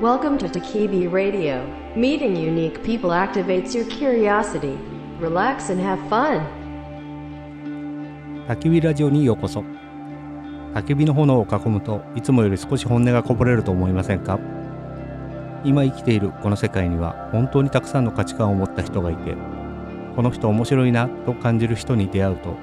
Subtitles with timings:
[0.00, 1.66] Welcome to Takibi Radio.
[1.96, 4.76] Meeting unique people activates your curiosity.
[5.18, 6.42] Relax and have fun.
[8.46, 9.64] 焚き火ラジオにようこそ
[10.74, 14.38] 焚き火の炎を囲むといつもより少し本音がこぼれると思いませんか
[15.64, 19.34] 今生きているこの世界には本当にたくさんの価値観を持った人がいて
[20.14, 22.54] この人面白いなと感じる人に出会うと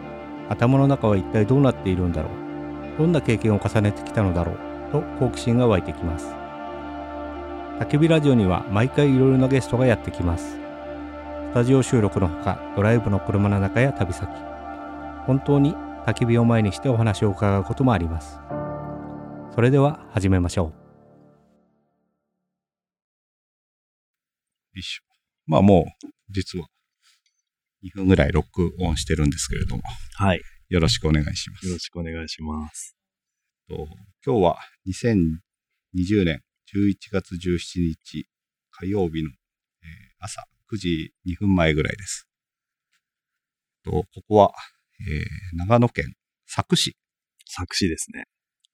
[0.50, 4.58] 頭の中は一体どうなっているんだろうどんな経験を重ねてきたのだろう
[4.92, 6.43] と好奇心が湧いてきます
[7.84, 14.30] 焚き火ラジオには毎回いろいろなゲストがやってきますスタジオ収録のほかドライブの車の中や旅先
[15.28, 15.74] 本当に
[16.06, 18.40] 焚き火を前にしてお話を伺うこともあります
[19.54, 20.74] それでは始めましょうよ
[24.78, 25.04] いしょ。
[25.46, 26.66] まあもう、実は、
[27.84, 29.84] 2分ぐらい録音してるんですけれども、
[30.16, 30.42] はい。
[30.70, 31.68] よろしくお願いします。
[31.68, 32.96] よろしくお願いします。
[33.70, 33.88] と
[34.26, 34.58] 今日は
[34.88, 36.42] 2020年
[36.74, 38.28] 11月17日
[38.72, 42.30] 火曜日の、えー朝9時2分前ぐらいです。
[43.84, 44.54] とここは、
[45.02, 46.16] えー長野県
[46.48, 46.96] 佐久市
[47.46, 48.26] 作詞ですね。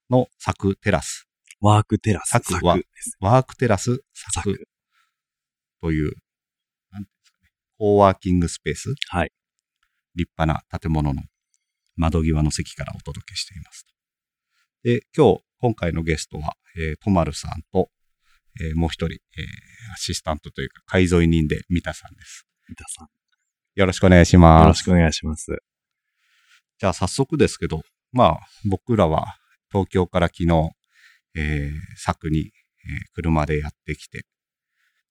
[0.10, 1.28] の佐久テラス、
[1.62, 2.30] ワークテラス。
[2.30, 3.18] 作はです。
[3.20, 4.66] ワークテラス佐作久。
[5.82, 6.14] という、
[6.92, 9.32] なんていうんですかね、コーワーキングスペースはい。
[10.16, 11.22] 立派な建物の
[11.96, 13.86] 窓際の席からお届けしています。
[14.84, 17.90] で、今日、今回のゲストは、えー、とまるさんと、
[18.62, 22.46] えーもう一人、えーアシスタントというか、海沿い人で三田さんです。
[22.68, 23.08] 三田さん。
[23.76, 24.64] よろしくお願いします。
[24.64, 25.58] よろしくお願いします。
[26.78, 29.36] じゃあ早速ですけど、まあ、僕らは
[29.72, 30.70] 東京から昨日、
[31.36, 32.52] えー、佐久に、えー
[33.14, 34.26] 車でやってきて、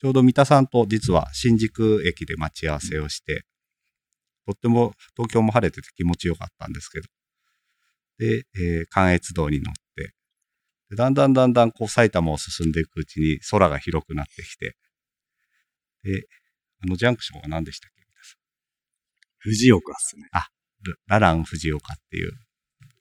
[0.01, 3.43] ちょうど三田さんと実は新宿駅で待ち合わせをして、
[4.47, 7.09] とっても東京も晴れてて気持ちよかったんですけど、
[8.19, 9.75] で、えー関越道に乗っ
[10.97, 14.77] だんだんだんだんこう埼玉を進んでいくうちに空が広くなってきて、
[16.03, 16.27] で、
[16.83, 17.99] あのジャンクションは何でしたっけ？
[19.41, 20.29] 藤岡っすね。
[21.07, 22.33] ララン藤岡っていう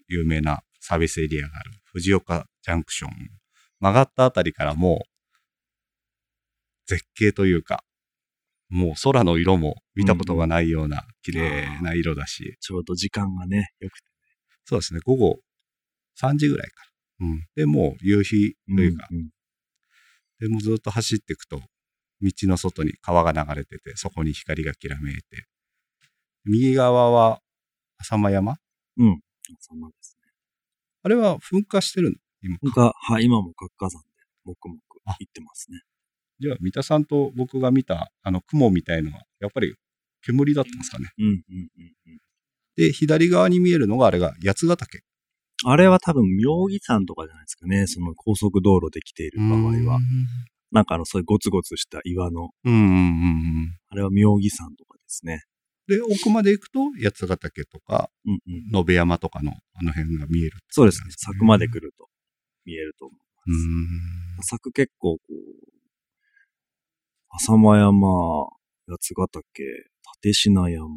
[0.07, 3.11] 有名なサービスエリアがある藤岡ジャンクション。
[3.79, 5.07] 曲がったあたりからもう
[6.87, 7.83] 絶景というか、
[8.69, 14.05] もう空の色も見たことがないような綺麗な色だし、ちょうど時間がね、よくて。
[14.65, 15.39] そうですね、午後
[16.21, 16.86] 3時ぐらいかな。
[17.19, 17.45] うん。
[17.55, 19.29] で、もう夕日というか、んん
[20.39, 21.61] でもずっと走っていくと、
[22.21, 25.47] 道の外に川が流れてて、そこに光がきらめいて、
[26.45, 27.41] 右側は
[27.99, 28.57] 浅間山？
[28.97, 29.21] うん。
[29.59, 30.31] そんなですね。
[31.03, 32.15] あれは噴火してるの？
[32.41, 32.57] 今。
[32.61, 34.07] なんか、はい、今も活火山で、
[34.45, 35.81] 黙々あ行ってますね。
[36.39, 39.75] じゃあ、三田さんと僕が見た、あの、雲みたいのは、やっぱり
[40.21, 41.09] 煙だったんですかね。
[41.17, 41.41] うん、うん、うん、
[42.07, 42.19] うん。
[42.75, 45.01] で、左側に見えるのが、あれが八ヶ岳。
[45.65, 47.87] あれは多分、妙義山とかじゃないですかね。
[47.87, 49.99] その高速道路で来ている場合は。
[50.71, 53.77] なんかあの、そういうゴツゴツした岩の、うんうんうんうん。
[53.89, 55.43] あれは妙義山とかですね。
[55.87, 58.71] で、奥まで行くと、八ヶ岳とか、うんうん。
[58.71, 60.57] 野辺山とかの、あの辺が見える。
[60.69, 61.11] そうですね。
[61.17, 62.07] 柵まで来ると
[62.65, 63.51] 見えると思う。
[63.51, 64.43] うーん。
[64.43, 65.33] 柵結構こう、
[67.29, 68.49] 浅間山、
[68.87, 69.43] 八ヶ岳、
[70.23, 70.87] 立品山、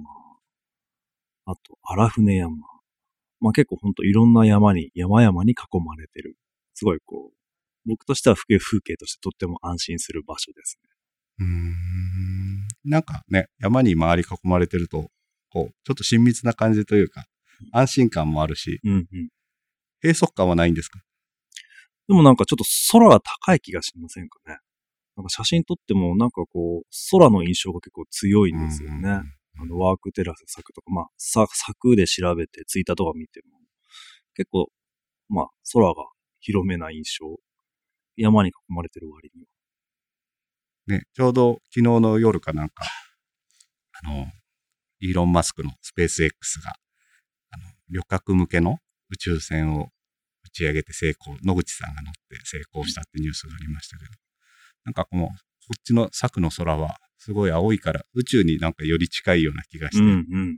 [1.47, 2.80] あと荒船山。
[3.41, 6.37] まあ結構ほんといろんな山に、山々に囲まれてる。
[6.75, 7.37] すごいこう、
[7.87, 10.91] 僕としては風景としてとっても安心する場所ですね。
[11.39, 15.11] うーんなんかね、山に周り囲まれてると、
[15.49, 17.25] こう、ちょっと親密な感じというか、
[17.73, 19.29] 安心感もあるし、うんうん。
[20.03, 21.01] 閉塞感はないんですか？
[22.09, 24.59] でもなんかちょっと空が高い気がしませんかね。
[25.17, 29.11] なんか写真撮ってもなんかこう、空の印象が結構強いんですよね。
[29.11, 33.59] うんあの、ワークテラス作とか、まあ、さ、作で調べて、ツイッターとか見ても、
[34.35, 34.69] 結構、
[35.29, 35.95] まあ、空が
[36.41, 37.37] 広めな印象。
[38.17, 39.49] 山に囲まれてる割には。
[40.99, 42.85] ね、ちょうど昨日の夜かなんか、
[44.03, 44.27] あの、
[45.01, 46.75] イーロン・マスクのスペース X が、
[47.51, 48.79] あの、旅客向けの
[49.11, 49.89] 宇宙船を
[50.45, 54.11] 打ち上げて成功、野口さんが乗って成功したってニュースがありましたけど、
[54.85, 55.33] なんかこの、こ
[55.79, 60.21] っちの柵の空はすごい青いから宇宙になんかより近いような気がして、うんうんうん。
[60.21, 60.57] うん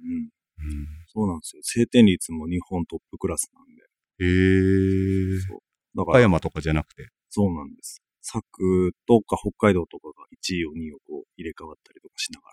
[1.09, 1.63] そうなんですよ。
[1.63, 3.83] 晴天率も日本トップクラスなんで。
[4.21, 5.41] へー。
[5.43, 5.59] そう。
[5.95, 8.01] だから、岡山とかじゃなくて、そうなんです。
[8.23, 12.49] 佐久とか北海道とかが1位を2位をこう入れ替わったりとかしなが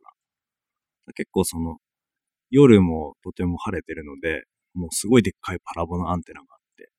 [1.08, 1.14] ら。
[1.14, 1.78] 結構その、
[2.50, 6.90] 夜もとても晴れてるので、もうすごいでっかいパラボナアンテナがあって、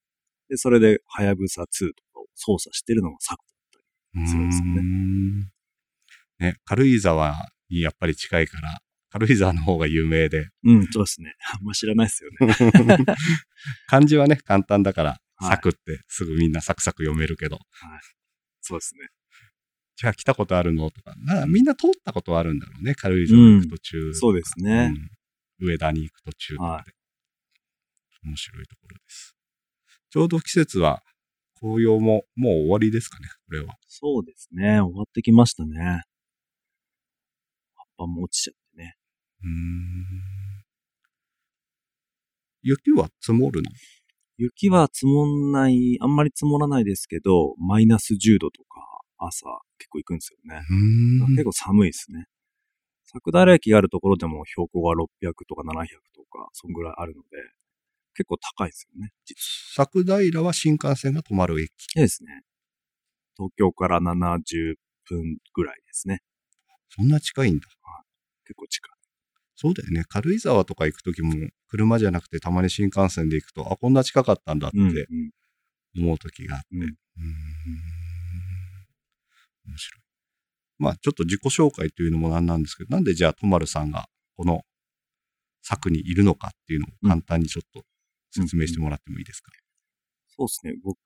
[0.48, 3.82] で、それで、はやぶさ2とかを操作してるのが佐久だっ
[4.14, 4.28] たり。
[4.28, 5.59] そうですよね
[6.40, 11.34] ね、軽井沢にやっぱり近いから、軽井沢の方が有名で、うん、そうですね。
[11.54, 12.54] あんま知らないですよね。
[13.86, 17.58] 漢字はね、簡単だから、はいサクってすぐみんなサクサク読めるけど、
[18.60, 19.08] そうですね。
[19.96, 22.94] じゃあ来たことあるのとか、なみんな通ったことはあるんだろうね。
[22.94, 24.92] 軽井沢行く途中とか、そうですね。
[24.94, 25.10] うん
[25.62, 26.72] 上田に行く途中とかで。
[26.72, 26.84] は
[28.24, 29.36] 面白いところです。
[30.10, 31.02] ちょうど季節は
[31.60, 33.76] 紅葉ももう終わりですかね、これは。
[33.86, 34.80] そうですね。
[34.80, 36.02] 終わってきましたね。
[38.00, 38.96] 葉っぱも落ちちゃってね。
[39.42, 39.52] うーん
[42.62, 43.70] 雪は積もるの？
[44.36, 48.80] 雪は積もんない、あんまり積もらないですけど、マイナス10度とか
[49.18, 49.46] 朝
[49.78, 50.62] 結構行くんですよね。
[51.36, 52.24] 結構寒いですね。
[53.04, 57.28] 桜平駅があるところでも標高が600とか700とか、そんぐらいあるので、
[58.14, 59.10] 結構高いですよね。
[59.26, 59.36] 実
[59.74, 61.70] 桜平は新幹線が止まる駅。
[61.96, 62.42] はですね。
[63.36, 64.74] 東京から70
[65.06, 66.20] 分ぐらいですね。
[66.90, 67.66] そんな近いんだ。
[68.46, 68.90] 結構近い。
[69.56, 70.04] そうだよね。
[70.08, 71.32] 軽井沢とか行くときも、
[71.68, 75.30] 車じゃなくてたまに新幹線で行くと、あ、こんな近かったんだってうん、うん。
[76.04, 76.68] 思うときがあって。
[76.72, 76.94] うんうーん
[79.68, 80.02] 面白い。
[80.78, 84.62] まあ、ちょっと自己紹介というのもなんなんですけど、なんでじゃあ、とまるさんがこの
[85.62, 87.82] 作にいるのかっていうのを簡単にちょっと
[88.32, 89.52] 説明してもらってもいいですか？
[90.28, 90.74] そうですね。
[90.82, 90.96] 僕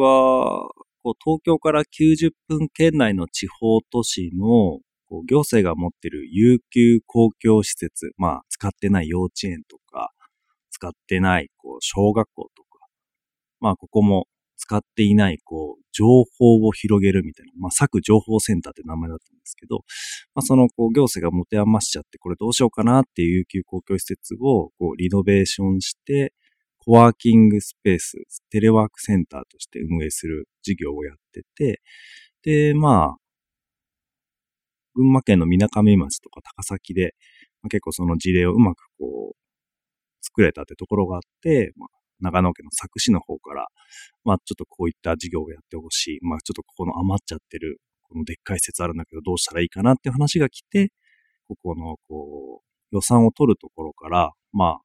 [0.00, 0.70] は、
[1.02, 4.80] こう東京から90分圏内の地方都市の
[5.12, 10.10] こう行政が持ってる有給公共施設、まあ使ってない幼稚園とか、
[10.70, 12.86] 使ってないこう小学校とか、
[13.60, 14.26] まあここも
[14.56, 16.06] 使っていないこう情
[16.38, 19.84] 報を広げるみたいな、まあ作情報センターって名前だったんですけど、
[20.34, 26.32] まあそのこう行政が持て余しちゃってこれどうしようかなっていう有給公共施設をこうリノベーションして、
[26.78, 28.16] コワーキングスペース、
[28.48, 31.82] テレワークセンターとして運営する事業をやってて、
[32.42, 33.21] で、まあ、
[34.94, 37.14] 群馬県の水上町とか高崎で、
[37.62, 39.36] まあ、結構その事例をうまくこう、
[40.20, 41.88] 作れたってところがあって、まあ、
[42.20, 43.66] 長野県の佐久市の方から、
[44.24, 46.18] まあちょっとこういった事業をやってほしい。
[46.22, 50.92] まあちょっとここの余っちゃってる、このでっかい施設あるんだけどどうしたらいいかなっていう話が来て、
[51.48, 54.78] ここのこう、予算を取るところから、まあ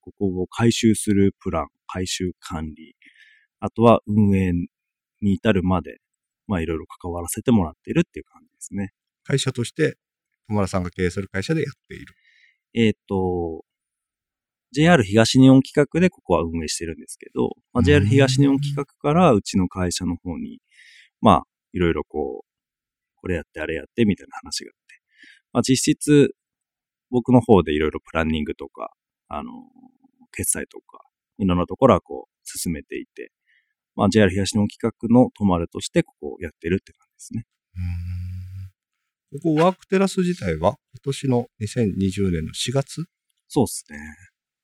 [0.00, 2.94] ここを回収するプラン、回収管理、
[3.60, 4.52] あとは運営
[5.22, 5.98] に至るまで、
[6.46, 8.92] まあいろいろ関わらせてもらってるっていう感じですね。
[9.28, 9.98] 会社として、
[10.48, 12.14] とまるさんが経営する会社でやっている。
[12.74, 13.64] えっ、と、
[14.72, 20.60] JR 東日本企画でここは運営してるんですけど、まあ、JR 東日本企画からうちの会社の方に、
[21.20, 21.42] まあ
[21.72, 24.94] いろいろこう、これやってあれやってみたいな話があって、
[25.52, 26.34] まあ実質
[27.10, 28.90] 僕の方でいろいろプランニングとか、
[29.28, 29.50] あの、
[30.32, 31.00] 決済とか、
[31.38, 33.30] いろんなところはこう、進めていて、
[33.94, 37.46] まあ、JR 東日本企画の泊まるとして、ここをやってるって感じですね。
[39.30, 43.04] ここワークテラス自体は今年の2020年の4月？
[43.48, 43.98] そうですね。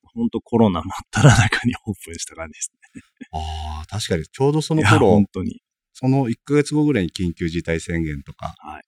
[0.02, 3.02] ほんとコロナ真っ只中にオープンした感じですね。
[3.32, 5.60] ああ、確かにちょうどその頃本、当に。
[5.92, 8.84] その1ヶ月後ぐらいに緊急事態宣言とか、はい。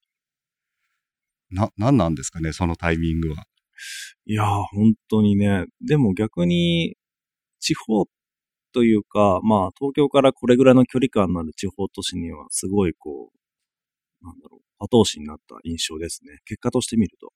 [1.51, 3.45] な、なんなんですかね、そのタイミングは。
[4.25, 5.67] いやー、本当にね。
[5.81, 6.97] でも逆に、
[7.61, 8.07] 地方
[8.73, 13.31] というか、まあ、東京からこれぐらいの距離感のある地方都市には、すごいこ
[14.23, 16.41] う、なんだろう、後押しになった印象ですね。
[16.45, 17.33] 結果として見ると。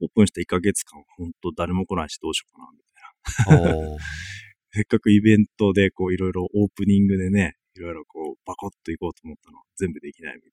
[0.00, 3.98] オープンして1ヶ月間、本当誰も来ないしどうしようかな、みたいな。
[4.72, 10.50] せっかくイベントで、こう、いろいろオープニングでね、いろいろこう、バコッと行こうと思ったの、全部できないみたい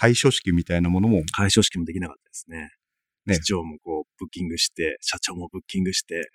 [0.00, 1.24] 開所式みたいなものも、な。
[1.32, 2.70] 開所式もできなかったですね。
[3.26, 6.30] ね市長もこう、ブッキングして、社長もブッキングして、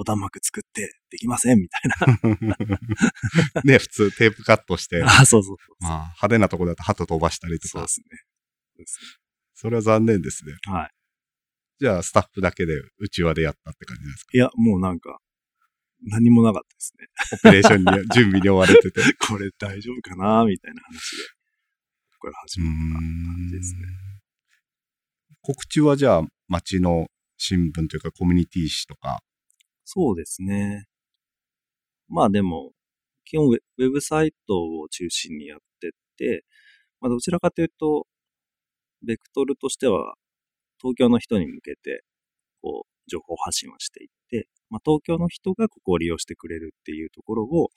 [0.00, 1.82] 横断幕作って、できませんみたい
[2.18, 2.56] な。
[3.64, 5.56] ね、普通テープカットして、あ、そうそう。
[5.80, 8.06] まあ、派手なとこだと鳩飛ばしたりとかそうで、すね。
[9.54, 10.52] それは残念ですね。
[10.52, 10.58] ね。
[10.72, 10.90] はい。
[11.80, 14.30] じゃあ、スタッフだけで内輪でやったって感じですか？
[14.32, 15.18] いや、もうなんか、
[16.02, 17.06] 何もなかったですね。
[17.32, 19.00] オペレーションに、準備に追われてて。
[19.28, 21.22] これ大丈夫かなみたいな話で。
[22.18, 23.80] これ始まった感じですね。
[25.42, 29.20] 告知はじゃあ、町の新聞というかコミュニティ誌とか、
[29.92, 30.84] そうですね。
[32.08, 32.70] まあでも、
[33.24, 36.44] 基本ウェブサイトを中心にやってって、
[37.00, 38.06] まあどちらかというと、
[39.04, 40.14] ベクトルとしては、
[40.80, 42.04] 東京の人に向けて、
[42.62, 47.70] こう、情報発信をしていって、まあ東京の人がここを利用してくれるっていうところを、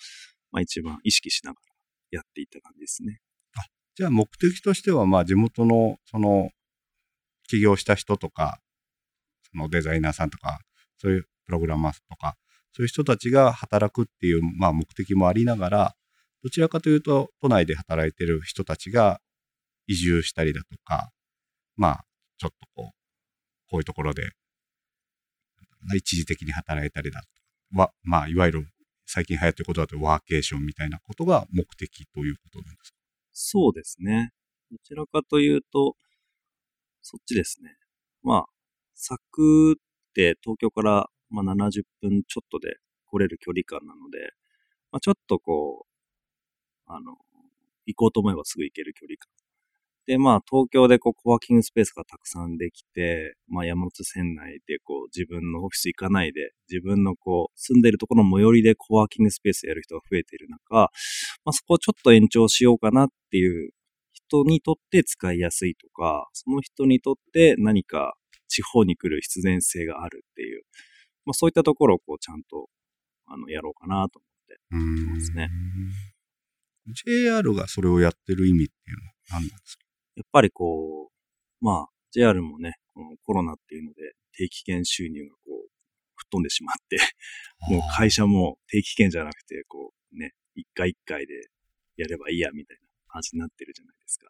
[0.51, 1.55] まあ一番意識しなが
[2.11, 3.21] らやっていった感じですね。
[3.55, 3.61] あ
[3.95, 6.51] じゃあ目的としては、まあ地元の、その、
[7.47, 8.59] 起業した人とか、
[9.51, 10.59] そのデザイナーさんとか、
[10.99, 12.35] そういうプログラマーとか、
[12.73, 15.95] そういう人たちが働くっていう、まあ目的もありながら、
[16.43, 19.21] どちらかというと、都内で働いてる人たちが
[19.87, 21.11] 移住したりだとか、
[21.75, 22.05] まあ、
[22.37, 24.31] ちょっとこう、こういうところで、
[25.95, 27.27] 一時的に働いたりだと
[27.77, 28.67] か、まあ、いわゆる
[29.05, 32.97] 最近流行ってることだとワーケーションみたいなことが目的ということなんですか？
[33.33, 34.31] そうですね。
[34.71, 35.95] どちらかというと、
[37.01, 37.75] そっちですね。
[38.21, 38.45] まあ、
[38.95, 39.75] 佐久っ
[40.13, 44.31] て東京からまあ70分ちょっとで来れる距離感なので、
[44.91, 47.17] まあ、ちょっとこう、あの、
[47.85, 49.29] 行こうと思えばすぐ行ける距離感。
[50.05, 60.89] で、まあ、東京でこう、コワーキングスペースがたくさんできて、まあ、山手線内でこう、自分のオフィス行かないで、自分のこう、住んでるところの最寄りでコワーキングスペースやる人が増えている中、ま
[61.45, 63.71] あ、そこをちょっと延長しようかなっていう
[64.11, 68.15] 人にとって使いやすいとか、その人にとって何か
[68.49, 70.63] 地方に来る必然性があるっていう、
[71.25, 72.69] まあ、そういったところをこう、ちゃんと、
[73.25, 74.19] あの、やろうかなと
[74.71, 75.49] 思ってますね。
[77.05, 79.85] JR がそれをやってる意味っていうのは何なんですか？
[80.15, 81.09] やっぱりこ
[81.61, 85.69] う、まあ、JR もね、このコロナっていうので定期券収入がこう、
[86.15, 86.97] 吹っ飛んでしまって、
[87.71, 91.33] もう会社も定期券じゃなくて、こうね、一回一回で
[91.95, 94.29] やればいいや、みたいな感じになってるじゃないですか。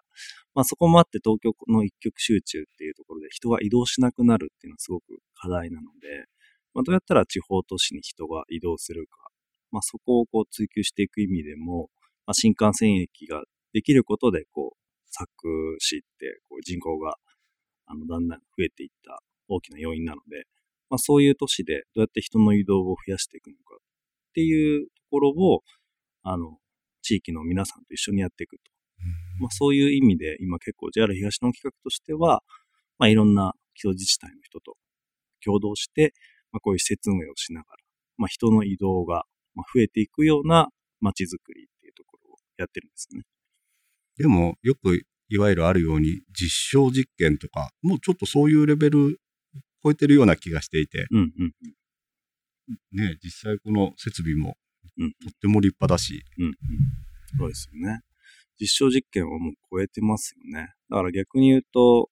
[0.54, 6.26] まあそこもあって東京の一極集中っていうところで人が移動しなくなるっていうのはすごく課題なので、
[6.74, 9.30] まあどうやったら地方都市に人が移動するか、
[9.72, 11.90] まあそこをこう追求していく意味でも、
[12.26, 14.78] まあ、新幹線駅ができることで、こう、
[15.16, 17.16] 佐久市ってこう人口が
[17.86, 20.46] あのだんだん増えていった大きな要因なので、
[20.90, 23.78] まあ、そういう都市でどうやって人の移動を増やしていくのかっ
[24.34, 25.62] ていうところを、
[26.24, 26.58] あの、
[27.02, 28.64] 地域の皆さんと一緒にやっていくと。
[29.40, 32.42] まあ、そういう意味で今結構 JR 東の企画としては、
[32.98, 34.78] まあ、いろんな基礎自治体の人と
[35.44, 36.14] 共同して、
[36.54, 37.78] まあ、こういう施設運営をしながら、
[38.18, 39.26] まあ、人の移動が
[39.74, 40.70] 増えていくような
[41.02, 43.24] 街づくりっていうところをやってるんですね。
[44.18, 49.20] でも、よくいわゆるあるように、実証実験とか、もうちょっとそういうレベル
[49.84, 51.54] 超えてるような気がしていて、うんうん
[52.94, 54.56] ね、実際この設備も
[54.98, 56.54] うんとっても立派だし、うんうん。
[57.38, 58.02] そうですよね。
[58.60, 60.74] 実証実験はもう超えてますよね。
[60.90, 62.10] だから逆に言うと、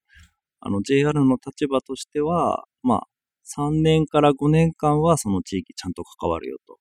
[0.60, 3.08] あの JR の立場としては、まあ、
[3.58, 6.80] 3年から5年間はその地域ちゃんと関わるよと。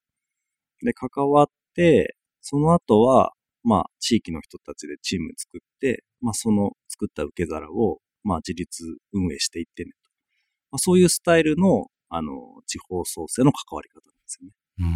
[0.82, 10.10] で、関わって、その後は、まあ、地域の人たちでチーム作って、まあ、その作った受け皿を、まあ、自立運営していってねと。
[10.72, 12.32] まあ、そういうスタイルの、あの、
[12.66, 14.52] 地方創生の関わり方なんですよね。
[14.78, 14.86] うー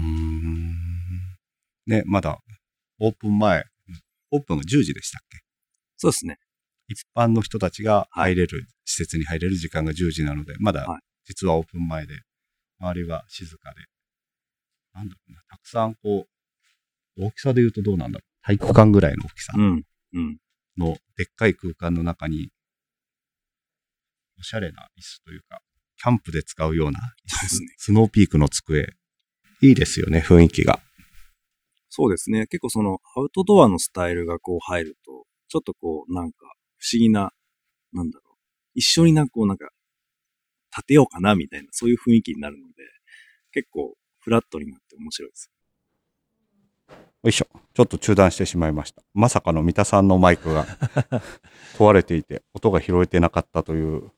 [1.96, 2.38] んね、まだ
[3.00, 3.64] オープン前、
[4.30, 5.38] オープンが10時でしたっけ？
[5.96, 6.38] そうですね。
[6.88, 12.20] 一般の人たちが入れる、施設に入れる時間が10時なので、まだはい実はオープン前で、
[12.80, 13.76] 周りは静かで、
[14.92, 16.26] なんだろうな、たくさんこ
[17.16, 18.46] う、大きさで言うとどうなんだろう。
[18.46, 19.84] 体育館ぐらいの大きさうん。
[20.12, 20.38] うん。
[20.76, 22.50] のでっかい空間の中に、
[24.38, 25.60] おしゃれな椅子というか、
[25.96, 28.94] キャンプで使うようなそうですねスノーピークの机。
[29.62, 30.80] いいですよね、雰囲気が。
[31.88, 32.46] そうですね。
[32.48, 36.38] 結構そのアウトドアのスタイルがこう入ると、ちょっとこうなんか
[36.76, 37.30] 不思議な、
[37.92, 38.38] なんだろう。
[38.74, 39.70] 一緒になんかこうなんか
[40.76, 42.74] 立てようかなみたいな、そういう雰囲気になるので、
[43.52, 45.50] 結構フラットになって面白いです。
[46.88, 46.96] よ
[47.30, 47.46] いしょ。
[47.72, 49.02] ちょっと中断してしまいました。
[49.14, 50.66] まさかの三田さんのマイクが
[51.78, 54.10] 問われていて、音が拾えてなかったという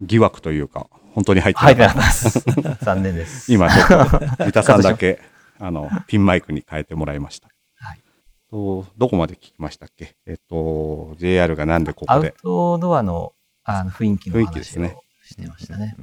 [0.00, 2.40] 疑惑というか、本当に入って入なかったです。
[2.84, 3.46] 残念です。
[3.48, 3.52] た。
[3.52, 5.20] 今ちょっと 三田さんだけ、
[5.58, 7.48] あの、ピンマイクに変えてもらいました。
[7.48, 8.00] はい
[8.48, 10.14] とどこまで聞きましたっけ？
[10.24, 13.32] えっと、JR がなんでこアウこで、トドアの
[13.64, 15.96] あの雰囲気の雰囲気です話ねをしてましたね。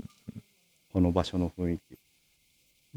[0.92, 1.98] この場所の雰囲気。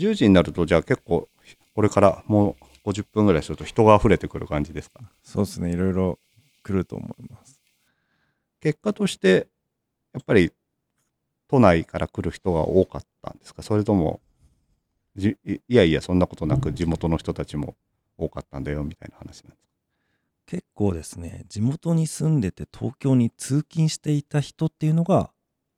[0.03, 1.29] 10時になると、じゃあ結構、
[1.75, 5.01] これからもう50分ぐらいすると人が溢れてくる感じですか？
[5.23, 6.19] そうですね、いろいろ
[6.63, 7.61] 来ると思います。
[8.61, 9.49] 結果として、
[10.13, 10.53] やっぱり
[11.49, 13.63] 都内から来る人が多かったんですか？
[13.63, 14.21] それとも、
[15.17, 15.35] い
[15.69, 17.75] やいや、そんなことなく地元の人たちも
[18.19, 19.67] 多かったんだよみたいな話なんです
[20.47, 25.31] 結構ですね、地元に住んでて東京に通勤していた人っていうのが、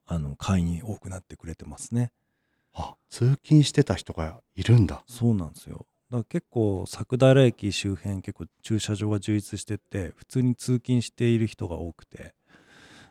[0.09, 2.11] あの、会員に多くなってくれてますね。
[2.75, 5.05] あ通勤してた人がいるんだ。
[5.07, 5.87] そうなんですよ。
[6.11, 12.35] だから結構、佐久平駅周辺結構駐車場が充実してて、普通に通勤している人が多くて、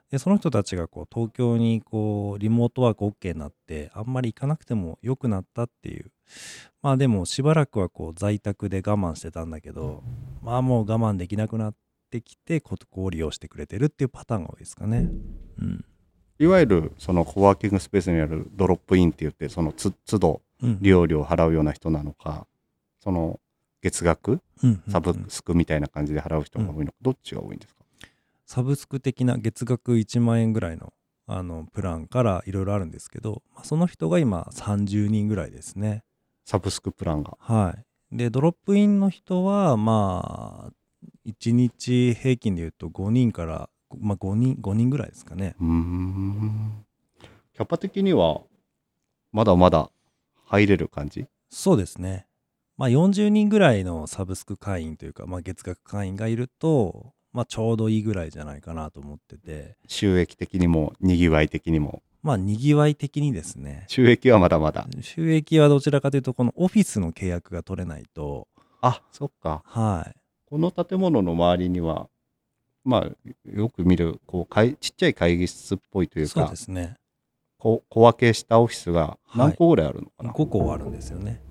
[0.09, 6.11] で、その人たちがこう、東京にこう、リモートワーク OK になって、あんまり行かなくても良くなったっていう。
[6.81, 10.03] まあでも、しばらくはこう、在宅で我慢してたんだけど、
[10.41, 11.75] まあもう我慢できなくなっ
[12.09, 15.09] てきて、ここを利用してくれてるっていうパターンが多いですかね。
[15.59, 15.85] うん。
[16.39, 22.47] いわゆるそのコワーキングスペースにあるドロップインって言って、そのつ都度うん利用料を払うような人なのか、
[22.99, 23.39] その
[23.81, 27.83] 月額、うんサブうんうんスクみたいな感じで払う人が多いのか、どっちが多いんですか？
[28.45, 30.93] サブスク的な月額1万円ぐらいの
[31.27, 36.03] あのプランからいろいろあるんですけど、まあ、その人が今30人ぐらいですね。
[36.45, 37.37] サブスクプランが。
[37.41, 37.75] は
[38.11, 38.17] い。
[38.17, 40.71] で、ドロップインの人は、まあ、
[41.27, 46.85] 1日平均で言うと5人から、まあ、5人5人ぐらいですかねうーん。
[47.53, 48.41] キャパ的には、
[49.31, 49.89] まだまだ
[50.45, 51.27] 入れる感じ？
[51.49, 52.25] そうですね
[52.77, 62.03] まあ40人ぐらいのサブスク会員というか、まあ、月額会員がいると、まあ、ちょうどいいぐらいじゃないかなと思ってて収益的にも、にぎわい的にも？
[62.23, 64.85] まあにぎわい的にですね収益はまだまだ。
[65.01, 68.47] 収益はどちらかというとこのオフィスの契約が取れないと
[68.81, 69.63] あ、そっか。
[69.65, 72.07] はいこの建物の周りには、
[72.87, 76.95] まあ、よく見る、こう、かいちっちゃい会議室っぽいというかそうで、すね。
[77.59, 81.41] こ小分けしたオフィスが何個ぐらいあるのかな、5個あるんですよね。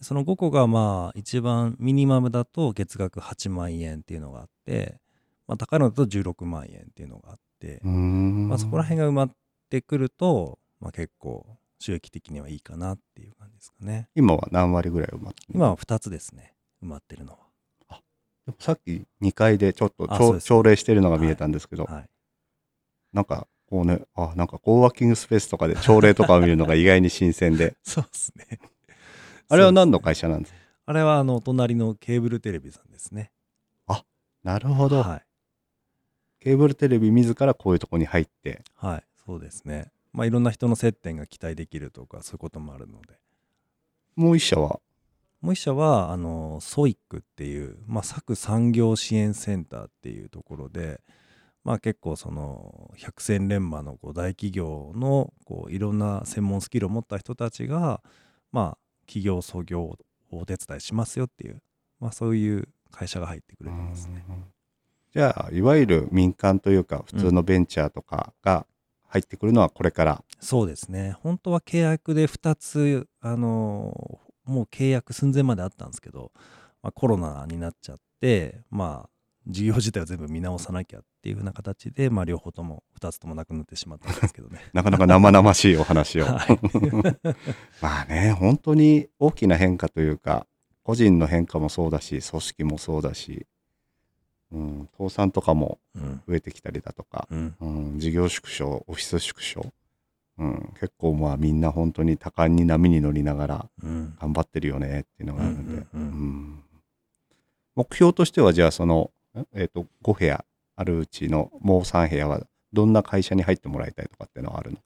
[0.00, 5.00] その5個がまあ一番ミニマムだと月額8万円っていうのがあって、
[5.46, 7.80] まあ、高いのだと16万円っていうのがあって。
[7.82, 9.30] まあ、そこら辺が埋まっ
[9.70, 11.46] てくると、まあ、結構
[11.78, 14.08] 収益的にはいいかなっていう感じですかね。
[14.14, 16.54] 今は何割ぐらい埋まってる今は2つですね。
[16.82, 17.38] 埋まってるのは
[18.58, 22.08] さっき2階でちょっと朝礼してるのが見えたんですけど、はい。
[23.12, 28.46] なんかこうね、あ、なんかコーワーキングスペースとかで朝礼とかを見るのが意外に新鮮で、 そうですね。
[29.48, 30.52] あれは何の会社なんです？
[30.52, 33.32] かあれはあの隣のケーブルテレビさんですね。
[34.46, 35.22] なるほど、はい。
[36.38, 39.90] ケーブルテレビ自らこういうとこに入って、はいそうですね。
[40.12, 43.18] まあいろんな人の接点が期待できるとかそういうこともあるので。
[44.14, 44.78] もう一社は、
[45.46, 51.00] もう一社はあのソイックっていう、まあ、佐久産業支援センターっていうところで、
[51.62, 58.02] まあ、結構その百戦錬磨のこう大企業のこういろんな専門スキルを持った人たちが、
[58.50, 59.98] まあ、企業創業を
[60.32, 61.62] お手伝いしますよっていう、
[62.00, 64.24] まあ、そういう会社が入ってくれてますね。
[64.28, 64.44] うん
[65.12, 68.66] じゃあ、いわゆる民間というか、普通のベンチャーとかが
[69.08, 70.22] 入ってくるのはこれから。
[70.40, 76.32] そうですね本当は契約で2つあのもう契約寸前まであったんですけど、
[76.82, 79.10] まあ、コロナになっちゃってまあ
[79.46, 84.60] 事業自体を全部見直さなきゃっていう風な形で、まあ、両方とも2つともなくなってしまったんですけどね。
[84.74, 86.24] なかなか生々しいお話を。
[86.26, 86.58] はい
[87.80, 90.46] まあね、本当に大きな変化というか、
[90.82, 93.46] 個人の変化もそうだし、組織もそうだし、
[94.52, 99.72] うん、倒産とかもうん増えてきたりだとか、うんうん、事業縮小、オフィス縮小、
[100.38, 104.16] うん、結構まあみんな本当に多感に波に乗りながらうん。
[104.20, 105.86] 頑張ってるよねっていうのがあるんで、
[107.74, 109.10] 目標としてはじゃあその、
[109.54, 110.44] えっ、と、5部屋。
[110.76, 114.78] あるうちのもう3部屋はどんな会社に入ってもらいたいとかっていうのはあるの？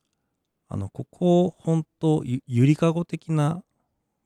[0.68, 3.64] あのここ本当ゆゆりかご的な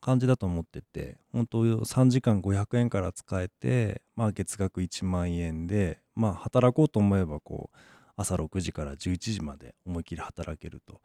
[0.03, 7.77] 感じだと思ってて本当3時間500円から使えて、まあ、月額1万円で、まあ、働こうと思えばこう
[8.17, 11.01] 朝6時から11時まで思いっきり働けると。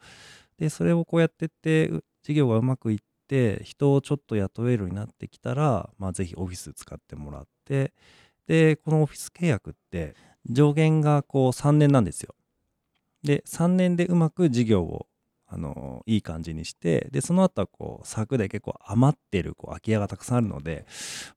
[0.58, 1.90] でそれをこうやってって
[2.24, 7.94] 事業がうまくいって人をちょっと雇えるようになってきたら、まあ、ぜひオフィス使ってもらって
[8.48, 10.16] でこのオフィス契約って
[10.50, 12.36] 上限がこう3年なんですよ。
[13.24, 15.08] で3年でうまく事業を
[15.52, 20.86] あのいい感じにしてでその後はこう柵で結構余ってるこう空き家がたくさんあるので、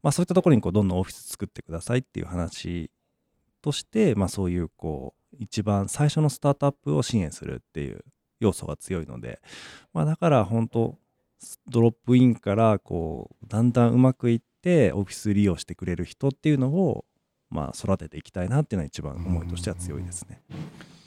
[0.02, 2.90] まあ、そういったところにこうどんどんオフィス作ってくださいっていう話
[3.62, 8.04] として、まあ、そういうこう一番最初のスタートアップを支援するっていう
[8.40, 9.40] 要素が強いので、
[9.92, 10.98] まあ、だから本当
[11.68, 17.04] ドロップインからこうだんだんうまくいってオフィス利用してくれる人っていうのを
[17.50, 20.40] まあ育てていきたいなっていうのは一番思いとしては強いですね。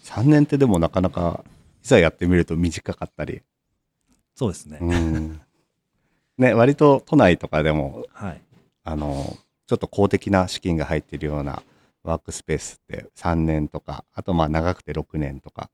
[0.03, 1.43] 3年ってでもなかなか
[1.83, 3.41] いざやってみると短かったり、
[4.35, 4.79] そうですね。
[4.81, 5.41] うん
[6.37, 8.41] ね、割と都内とかでもはい。
[8.83, 11.63] あのちょっと公的な資金が入っているような
[12.05, 15.69] ワークスペースって3年とかあとまあ長くて6年とか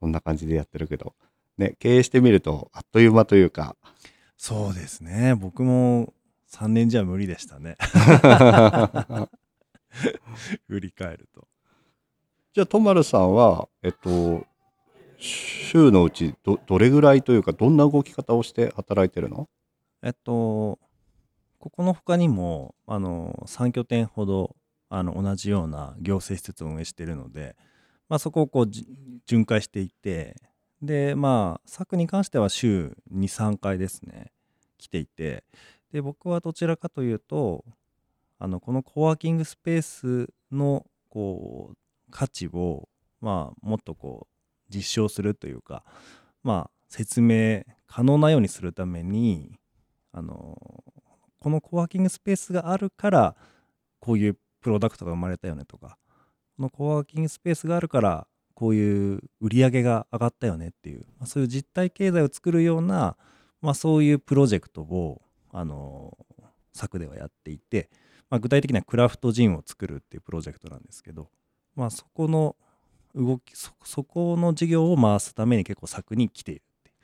[0.00, 1.14] そんな感じでやってるけど、
[1.56, 3.76] ね、経営してみるとあっという間というか
[4.36, 5.34] そうですね。
[5.34, 6.12] 僕も
[6.52, 7.76] 3年じゃ無理でしたね。
[10.68, 11.48] 振り返ると。
[12.54, 14.46] じゃあとまるさんはえっと
[15.18, 19.48] 週のうちどどれぐらいというかどんな動き方をして働いてるの？
[20.00, 20.78] えっと、
[21.58, 24.54] ここの他にも、あの、3拠点ほど、
[24.88, 27.56] あの、同じような行政施設を運営しているので、
[28.08, 28.70] まあ、そこをこう、
[29.26, 30.36] 巡回していて、
[30.82, 34.32] で、まあ、策に関しては週2、3回ですね、
[34.78, 35.44] 来ていて、
[35.92, 37.64] で、僕はどちらかというと、
[38.38, 41.76] あの、このコワーキングスペースの、こう、
[42.10, 42.88] 価値を、
[43.20, 45.84] まあ、もっとこう、実証するというか、
[46.42, 49.58] まあ、説明可能なようにするために、
[50.12, 50.56] あの
[51.38, 53.36] このコワーキングスペースがあるから
[54.00, 55.96] こういうプロダクトが生まれたよねとか
[56.56, 63.16] このコワーキングスペースがあるからこういう売り上げが上がったよねっていう、まあ、そういう実体経済を作るような、
[63.62, 66.18] まあ、そういうプロジェクトをあの
[66.72, 67.88] 作ではやっていて、
[68.30, 71.28] まあ、具体的にはクラフトジンを作るっていうプロジェクトなんですけど、
[71.76, 72.56] まあ、そこの
[73.14, 76.96] 動きそこの事業を回すために結構作に来ているっていう。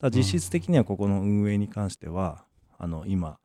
[0.00, 2.44] だ実質的にはここの運営に関しては、
[2.78, 3.38] あの今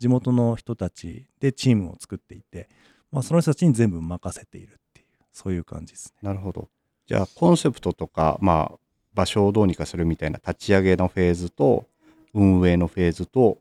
[0.00, 2.68] 地元の人たちでチームを作っていて、
[3.12, 6.28] まあ、その人たちに全部任せているっていうそういう感じですね。
[6.28, 6.68] なるほど。
[7.06, 8.78] じゃあコンセプトとか、まあ、
[9.14, 11.86] 場所をどうにかするみたいな立ち上げのフェーズと
[12.32, 13.58] 運営のフェーズと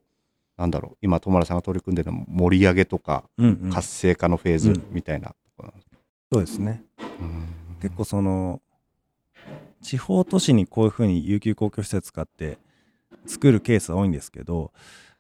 [0.55, 3.69] なんだろう今友原さんが取り組んでるの盛り上げとかうんうん。
[3.71, 4.83] 活性化のフェーズうん。
[4.91, 5.81] みたいなところなん
[6.31, 6.83] そうですね。
[7.19, 7.47] うん。
[7.81, 8.61] 結構その
[9.81, 12.59] 地方都市にこういうふうに有給公共施設使って
[13.25, 14.71] 作るケースは多いんですけど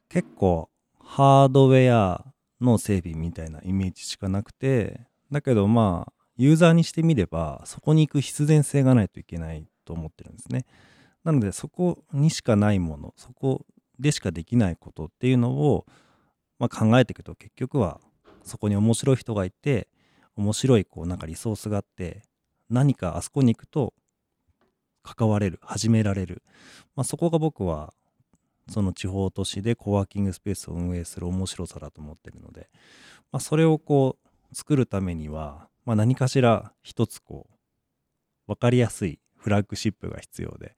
[0.07, 0.69] 結構
[1.11, 2.23] ハードウェア
[2.61, 10.65] の整備みたいなイメージしかなくてだけどまあユーザーにしてみればそこに行く必然性がないといけないと思ってるんですね。
[11.23, 13.65] なのでそこにしかないものそこ
[13.97, 15.87] でしかできないことっていうのを、
[16.59, 17.99] まあ、考えていくと結局は
[18.43, 19.87] そこに面白い人がいて
[20.37, 22.21] 面白いこうなんかリソースがあって
[22.69, 23.95] 何かあそこに行くと
[25.01, 26.43] 関われる始められる、
[26.95, 27.93] まあ、そこが僕は
[28.69, 32.69] その地方都市でコワーキングスペースを運営する面白さだと思ってるので、
[33.31, 37.53] まあ、それをこう作るためには、まあ、何かしら一つこう
[38.47, 40.75] 分かりやすいフラッグシップが必要で、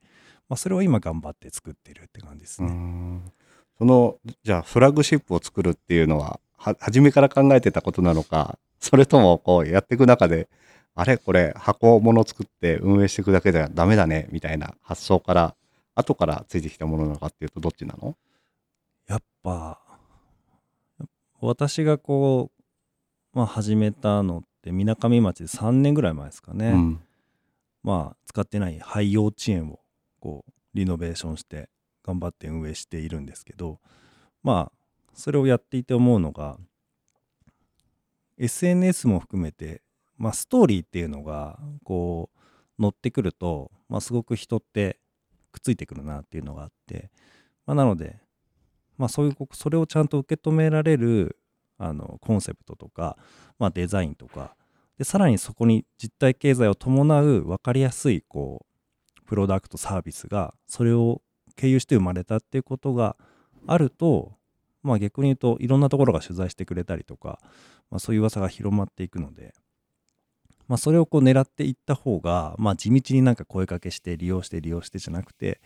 [0.48, 3.22] まあ、それを今頑張って作ってるって感じですね。
[3.78, 10.48] そのじゃあフラッグシップを作るっていうのは初めから考えてたことなのかそれともこうやっていく中で
[10.94, 15.54] あれこれ箱物作って運営していくだけではダメだねみたいな発想から
[15.94, 18.16] 後からついてきたものなのかっていうとどっちなの？
[19.08, 19.80] やっぱ
[21.40, 22.50] 私がこ
[23.34, 27.00] う、まあ、始めたのってみなかみ町で3年ぐらい前ですかね、うん。
[27.82, 29.80] まあ使ってない廃幼稚園を
[30.20, 31.68] こうリノベーションして
[32.04, 33.80] 頑張って運営しているんですけど
[34.42, 34.72] まあ
[35.14, 36.58] それをやっていて思うのが
[38.38, 39.82] SNS も含めて、
[40.16, 42.30] まあ、ストーリーっていうのがこ
[42.78, 44.98] う乗ってくると、まあ、すごく人って
[45.52, 47.10] くっついてくるなっていうのがあって、
[47.66, 48.16] まあ、なので、
[48.98, 51.36] まあ、そういうそれをちゃんと受け止められる
[51.78, 53.16] あのコンセプトとか、
[53.58, 54.56] まあ、デザインとか
[54.98, 58.66] でさらにそこに実体経済を伴う分かりやすいこ
[59.20, 61.22] うプロダクトサービスがそれを
[61.56, 63.16] 経由して生まれたっていうことが
[63.66, 64.32] あると
[64.82, 67.40] まあ逆に言うといろんなところが取材してくれたりとか、
[67.90, 69.54] まあ、そういう噂が広まっていくので、
[70.72, 75.60] まあ、それをこう狙っていった方が、まあ、地道になんか声かけして利用して利用してじゃなくて、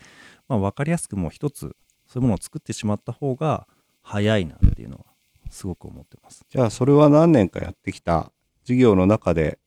[0.48, 1.76] まあ、分かりやすくもう一つ
[2.08, 3.68] そういうものを作ってしまった方が
[4.02, 5.04] 早いなっていうのは
[5.48, 6.44] すごく思ってます。
[6.50, 8.32] じゃあそれは何年かやってきた
[8.64, 9.60] 授業の中で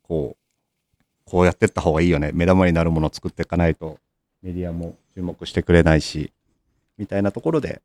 [0.00, 3.98] こうこうやってった方がいいよね目玉になるものを作っていかないと
[4.40, 6.32] メディアも注目してくれないし
[6.96, 7.82] みたいなところで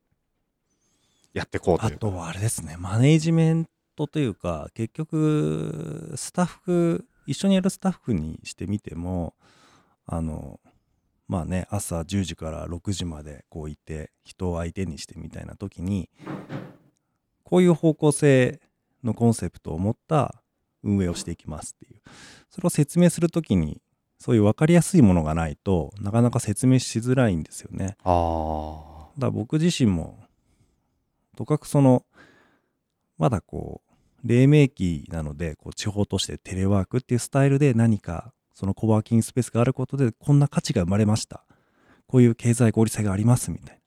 [1.33, 3.67] やっていこうというかあとはあれですねマネージメン
[4.01, 9.35] トというか結局スタッフ一緒にやるスタッフにしてみても
[10.05, 10.59] あの
[11.27, 16.09] まあね朝10時から6時までこういて人を相手にしてみたいな時に
[17.43, 18.59] こういう方向性
[19.03, 20.41] のコンセプトを持った
[20.83, 22.01] 運営をしていきますっていう
[22.49, 23.81] それを説明する時に
[24.19, 27.97] そういう分かりやすいものがないとなかなか説明しづらいんですよね。
[28.03, 30.19] あだから僕自身も
[31.35, 32.05] とかくその
[33.17, 33.90] まだこう
[34.23, 41.43] 黎明期なのでこう地方としてテレワークっていうスタイルで何かそのコワーキングスペースがあることでこんな価値が生まれました。
[42.07, 43.81] こういう経済合理性がありますみたいな、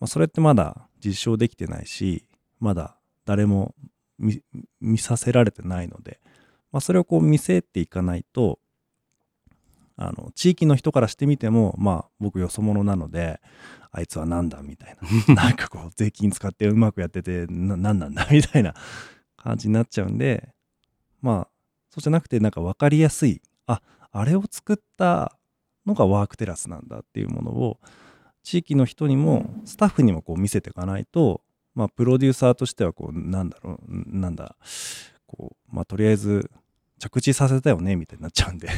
[0.00, 2.26] まあ、それってまだ実証できてないし
[2.58, 3.74] まだ誰も
[4.18, 4.42] 見
[4.80, 6.18] 見させられてないので、
[6.72, 8.58] まあ、それをこう見せていかないと
[9.96, 13.40] あの地域の人からしてみてもまあ僕よそ者なので
[13.92, 14.96] あいつはなんだみたい
[15.28, 15.34] な。
[15.34, 18.74] なんかこう税金使ってうまくやっててななんなんだみたいな
[19.44, 20.48] 感じになっちゃうんで
[21.20, 21.48] まあ
[21.90, 25.36] そうじゃなくてなんか分かりやすいああれを作った
[25.86, 27.78] のがワークテラスなんだっていうものを
[28.42, 31.42] 地域の人にもスタッフにもこう見せていかないと
[31.74, 34.56] まあプロデューサーとしてはこうなんだろうなんだ
[35.26, 36.50] こうまあとりあえず
[36.98, 38.68] 着地させたよねみたいになっちゃうんで。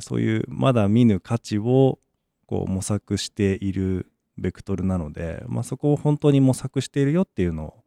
[0.00, 1.98] そういうまだ見ぬ価値を
[2.46, 7.81] こう模索しているベクトルなので、まあ、そこを本当に模索しているよっていうのを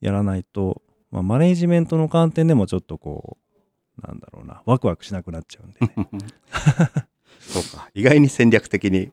[0.00, 3.36] やらないと、まあ、マネージメントの観点でもちょっとこ
[3.98, 5.92] うなんだろうなワクワクしなくなっちゃうんで、ね、
[7.40, 7.90] そうか。
[7.94, 9.12] 意外に戦略的に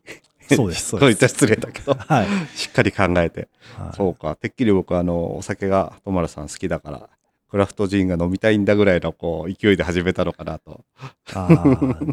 [0.55, 1.27] そうですそうです。
[1.27, 3.49] 失礼だけど はい、しっかり考えて。
[3.77, 3.95] はい。
[3.95, 4.35] そうか。
[4.35, 7.09] てっきり僕あのお酒がトマラさん好きだから
[7.49, 10.85] クラフトジンが飲みたいんだぐらいのこう勢いで始めたのかなと。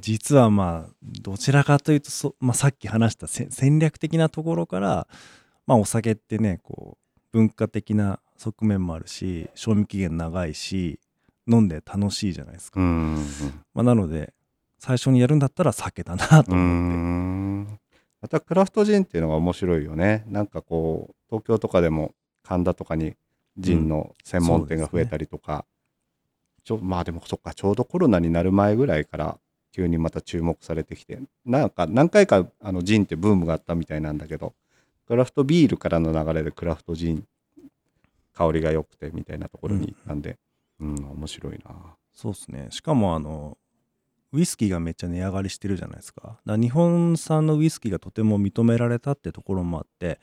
[0.01, 5.07] 実はまあどちらかというとそ、まあ、さっき話したせ戦略的なところから
[5.67, 11.01] まあお酒ってねこう文化的な側面もあるし賞味期限長いし
[11.49, 13.17] 飲んで楽しいじゃないですか、うん。
[13.73, 14.35] まあ、なので
[14.79, 17.81] 最初にやるんだったら酒だなとう思って、ん。
[18.21, 20.25] またクラフトジンっていうのが面白いよね。
[20.29, 23.15] なんかこう東京とかでも神田とかに
[23.57, 25.65] ジンの専門店が増えたりとか、
[26.65, 29.39] ちょまあでもそっかちょうどコロナになる前ぐらいから
[29.73, 31.19] 急にまた注目されてきて。
[31.47, 34.53] なんか何回かあのジンってブームがあったみたいなんだけど
[35.07, 37.25] クラフトビールからの流れでクラフトジン
[38.35, 40.39] 香りが良くてみたいなところに行ったんで、
[40.81, 41.97] うん面白いな。
[42.13, 42.67] そうですね。
[42.71, 43.57] しかもあの
[44.33, 46.39] ウイスキーがめっちゃ値上がりしてるじゃないですか。
[46.45, 50.21] だ日本産のウイスキーがとても認められたってところもあって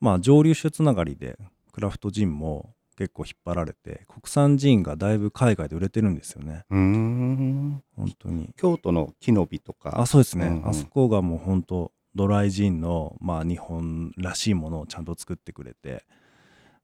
[0.00, 1.38] まあ蒸留酒つながりで
[1.72, 6.64] クラフトジンも結構引っ張られて国産ジンがだいぶ海外で売れてるんですよね。
[6.70, 7.82] うーん。
[7.96, 8.50] 本当に。
[8.56, 10.00] 京都の木の実とか。
[10.00, 10.68] あそうですね、うんうん。
[10.68, 16.04] あそこがもう本当ドライジンのまあ日本らしいものをちゃんと作ってくれて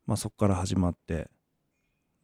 [0.09, 1.29] まあそこから始まって。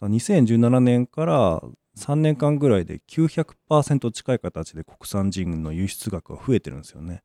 [0.00, 1.62] 2017年から
[1.96, 7.22] 3年間ぐらいで900%近い形で国産ジンの輸出額が増えてるんですよね。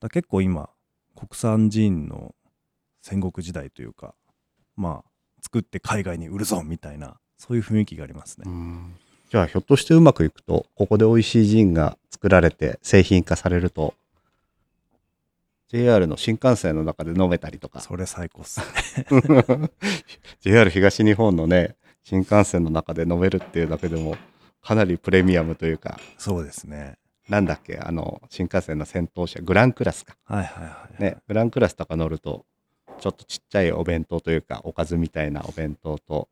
[0.00, 0.70] だ結構今
[1.14, 2.34] 国産ジンの
[3.02, 4.14] 戦国時代というか
[4.76, 5.10] まあ
[5.42, 8.46] 作って海外に売るぞみたいなそういう雰囲気がありますね、
[9.30, 13.94] じゃあひょっとしてうまくいくとここで美味しいジンが作られて製品化されると
[15.72, 17.80] JR の新幹線の中で飲めたりとか。
[17.80, 18.66] それ最高っすね。
[20.40, 24.16] JR 東日本のね新幹線の中で飲めるっていうだけでも
[24.60, 25.98] かなりプレミアムというか。
[26.18, 26.98] そうですね。
[27.30, 30.14] なんだっけあの新幹線の先頭車グランクラスか。
[30.24, 32.44] はいはいはい、ねグランクラスとか乗ると
[33.00, 36.28] ちょっとちっちゃいお弁当というかおかずみたいなお弁当と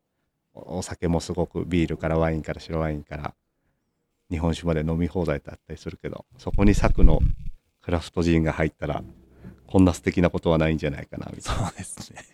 [0.53, 3.35] おお酒もすごくビールからワインから白ワインから
[4.31, 7.21] 日本酒まで飲み放題だったりするけどそこにサクの
[7.81, 9.03] クラフトジンが入ったら
[9.71, 11.67] こんな素敵なことはないんじゃないかなみたいな。
[11.69, 12.25] そうですね。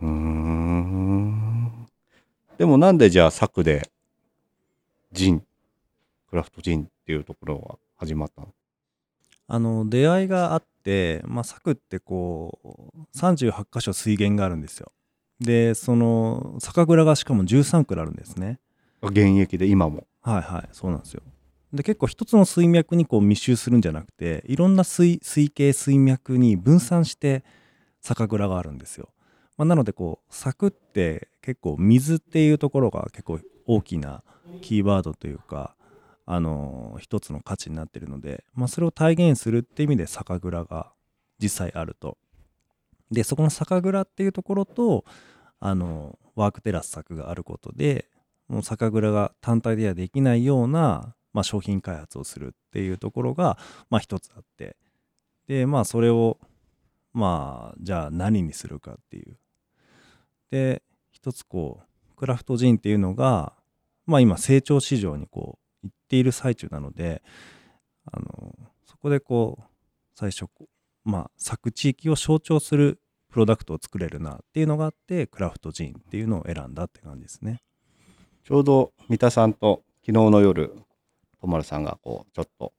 [0.00, 1.86] うーん。
[2.56, 3.90] でもなんでじゃあサクで
[5.12, 5.42] ジン
[6.30, 8.48] クラフトジンっていうところは始まったの？
[9.46, 12.58] あの出会いがあって、まあ、サクってこ
[12.94, 14.90] う38箇所水源があるんですよ。
[15.38, 18.58] でその酒蔵がしかも13蔵あるんですね。
[19.02, 20.06] 現役で今も。
[20.22, 21.22] はいはいそうなんですよ
[21.74, 27.44] で結構一つの水脈にこう密集するんじゃなくていろんな水水系水脈に分散して
[28.00, 29.08] 酒蔵があるんですよ、
[29.56, 34.22] まあ、なのでこうサクって結構水っていうところが結構大きな
[34.60, 35.74] キーワードというか
[36.26, 40.92] あの一つの価値になってるので、まあ、それを体現するって意味で酒蔵が
[41.42, 42.16] 実際あると。
[43.10, 45.04] でそこの酒蔵っていうところと
[45.60, 48.08] あのワークテラス作があることで
[48.48, 53.58] もう酒蔵が単体ではできないような、まあ、商品開発をするっていうところが、
[53.90, 54.76] まあ、一つあって
[55.46, 56.38] でまあそれを
[57.12, 59.36] まあじゃあ何にするかっていう
[60.50, 63.52] で一つこうクラフトジンっていうのが
[64.06, 67.22] まあ今成長市場にこう行っている最中なので
[68.10, 68.54] あの
[68.86, 69.64] そこでこう
[70.14, 70.46] 最初
[71.04, 77.62] まあ咲く地域を象徴するプロダクトを作れるなっていうのがあってクラフトジンっていうのを選んだって感じですね。
[78.44, 80.76] ちょうど三田さんと昨日の夜、
[81.44, 82.72] とまるさんがこう、ちょっと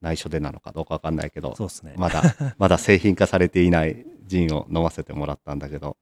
[0.00, 1.94] 内緒でなのかどうかわかんないけど、ね。
[1.96, 2.22] まだ、
[2.58, 5.96] まだ製品化されていないジンを飲ませてもらったんだけど、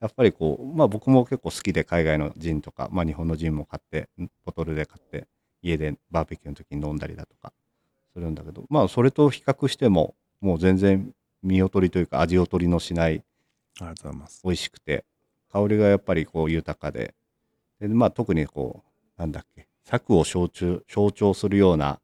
[0.00, 4.08] やっぱりこう、まあ僕も結構好きで海外のジンとか、まあ日本のジンも買って、
[4.44, 5.28] ボトルで買って、
[5.62, 7.52] 家でバーベキューの時に飲んだりだとか
[8.14, 13.22] するんだけど、まあそれと比較しても、もう全然見劣りというか味劣りのしない
[13.78, 14.40] ありがとうございます。
[14.44, 15.04] 美味しくて
[15.52, 17.14] 香りがやっぱりこう豊かで
[17.78, 22.00] で、まあ、特にこうなんだっけ作を象徴象徴するような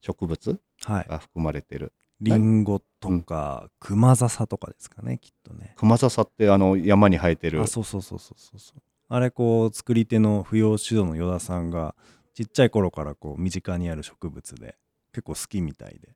[0.00, 1.06] 植物はい。
[1.08, 5.74] が含まれてるリンゴとか、クマザサとかですかね、きっとね。
[5.76, 8.82] クマザサってあの山に生えてるあ、そうそうそうそうそうそう。
[9.08, 11.94] あれ、こう、作り手の不要指導の依田さんが、
[12.34, 14.76] ちっちゃい頃からこう、身近にある植物で、
[15.12, 16.14] 結構好きみたいで、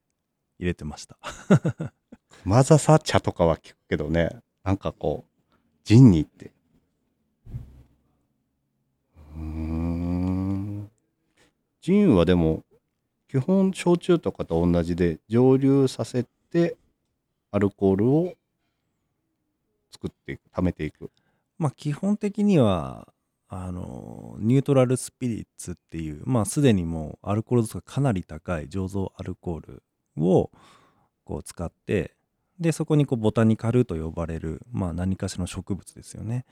[0.59, 1.17] 入れてました。
[2.43, 4.29] クマザサ茶とかは聞くけどね
[4.63, 6.51] なんかこうジンにって
[9.35, 9.86] うーん
[11.81, 12.63] ジンはでも
[13.29, 16.77] 基本焼酎とかと同じで蒸留させて
[17.51, 18.33] アルコールを
[19.91, 21.11] 作っていく貯めていく
[21.57, 23.07] まあ、基本的には、
[23.49, 29.83] あの、ニュートラルスピリッツっていう、まあ、すでにもうアルコール度数がかなり高い醸造アルコール
[30.17, 30.51] を、
[31.23, 32.15] こう、使って、
[32.59, 36.45] で、そこにこう、ボタニカルと呼ばれる、まあ、何かしらの植物ですよね。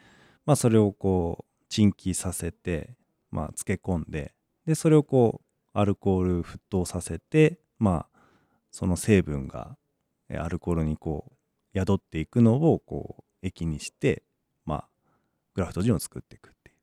[0.45, 2.95] まあ、それをこう、沈気させて、
[3.29, 4.33] まあ、漬け込んで、
[4.65, 8.19] で、それをこう、アルコール沸騰させて、まあ、
[8.71, 9.77] その成分が、
[10.29, 11.31] えアルコールにこう、
[11.77, 14.23] 宿っていくのをこう液にして
[14.63, 14.87] まあ
[15.53, 16.75] クラフトジンを作っていくっていう。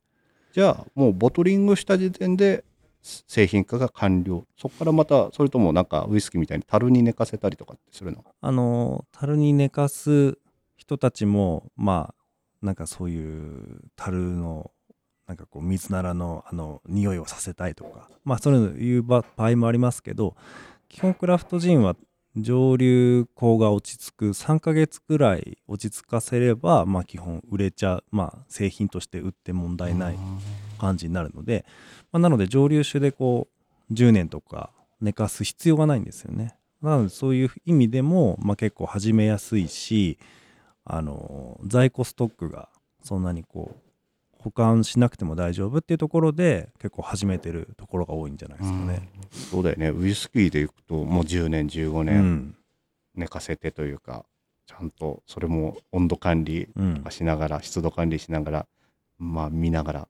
[0.53, 2.63] じゃあもうボトリングした時点で
[3.03, 4.47] 製品化が完了。
[4.59, 8.23] そこからまたそれともなんかウイスキーみたいに樽に寝かせたりとかってするの？
[8.43, 10.37] あの樽に寝かす
[10.77, 14.73] 人たちもまあなんかそういう樽の
[15.27, 18.09] なんかこう水ならのあの匂いをさせたいとか。
[18.25, 20.37] まあそういう場合もありますけど
[20.89, 21.97] 基本クラフトジンは
[22.37, 24.29] 蒸留香が落ち着く。
[24.31, 28.05] 3ヶ月くらい落ち着かせればまあ基本売れちゃう。
[28.11, 30.17] まあ製品として売って問題ない
[30.79, 31.65] 感じになるので、
[32.11, 33.49] まあ、なので蒸留酒でこ
[33.91, 36.57] う10年とか寝かす必要がないんですよね。
[36.81, 40.19] なのでそういう意味でも、まあ、結構始めやすいし
[40.85, 42.69] あの在庫ストックが
[43.03, 43.82] そんなにこう
[44.43, 49.09] 保管しなくても大丈夫っていうところで結構始めてるところが多いんじゃないですかね。
[49.31, 49.91] そうだよね。
[49.91, 52.55] ウイスキーでいくともう10年15う年ん。
[53.15, 54.25] 寝かせてというか、
[54.67, 56.95] ちゃんとそれも温度管理うん。
[56.97, 58.67] とかしながら、湿度管理しながら
[59.19, 60.09] まあ見ながら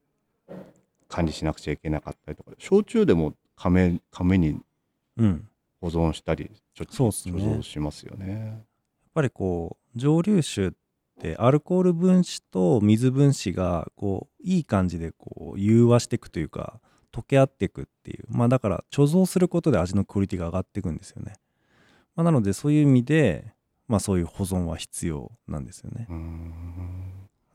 [1.09, 2.53] 管理しなくちゃいけなかったりとか。
[2.59, 4.61] 焼酎でも亀亀に
[5.19, 5.49] うん。
[5.81, 7.35] 保存したりちょそうっすね。
[7.35, 8.33] 貯蔵しますよね。
[8.47, 8.65] やっ
[9.15, 10.71] ぱりこう蒸留酒っ
[11.21, 16.81] てアルコール分子と水分子がこういい感じでこう融和していくというか
[17.13, 21.35] 溶け合っていくっていうまあだから貯蔵することで味のクオリティが上がっていくんですよね、
[22.17, 23.53] まあ、なのでそういう意味で
[23.89, 26.07] まあそういう保存は必要なんですよね。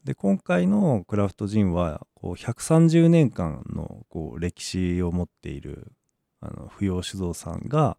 [0.04, 5.92] で今回のクラフトジンはこう130年間のこう歴史を持っている
[6.40, 7.98] あの不要酒造さんが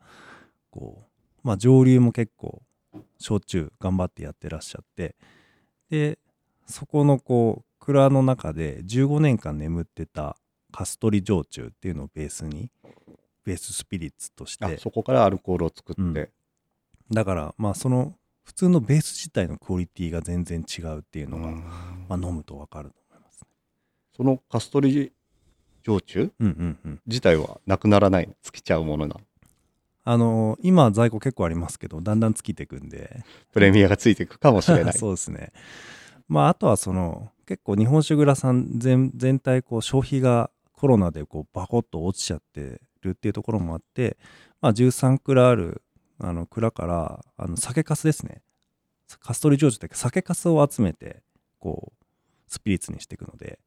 [0.71, 2.63] こう、まあ、蒸留も結構
[3.19, 5.17] 焼酎頑張ってやってらっしゃって
[5.91, 6.19] で
[6.67, 10.37] そこのこう蔵の中で15年間眠ってた
[10.73, 12.71] カストリ焼酎っていうのをベースに
[13.45, 16.29] ベーススピリッツとしてあそこからアルコールを作って、うん。
[17.11, 21.65] だからまあその普通のベース自体のクオリティが全然違うっていうのが、うん。
[22.09, 23.49] まあ、飲むと分かると思いますね。
[24.17, 25.13] そのカストリ
[25.85, 27.01] 焼酎うんうんうん。
[27.07, 29.17] 自体はなくならない尽きちゃうものな
[30.11, 33.23] あのー今在庫結構ありますけどだんだん尽きていくんで。
[33.53, 34.93] プレミアがついていくかもしれない。
[34.97, 35.53] そうですね。
[36.29, 44.17] まああとはその結構日本酒蔵さん全全体こう消費がコロナでこうバコッと落ちちゃってるっていうところもあって
[44.63, 45.83] まあ13蔵ある
[46.19, 48.41] あの蔵からあの酒粕ですね。
[49.21, 51.23] カストリージョージって酒粕を集めて
[51.59, 52.05] こう
[52.47, 53.59] スピリッツにしていくので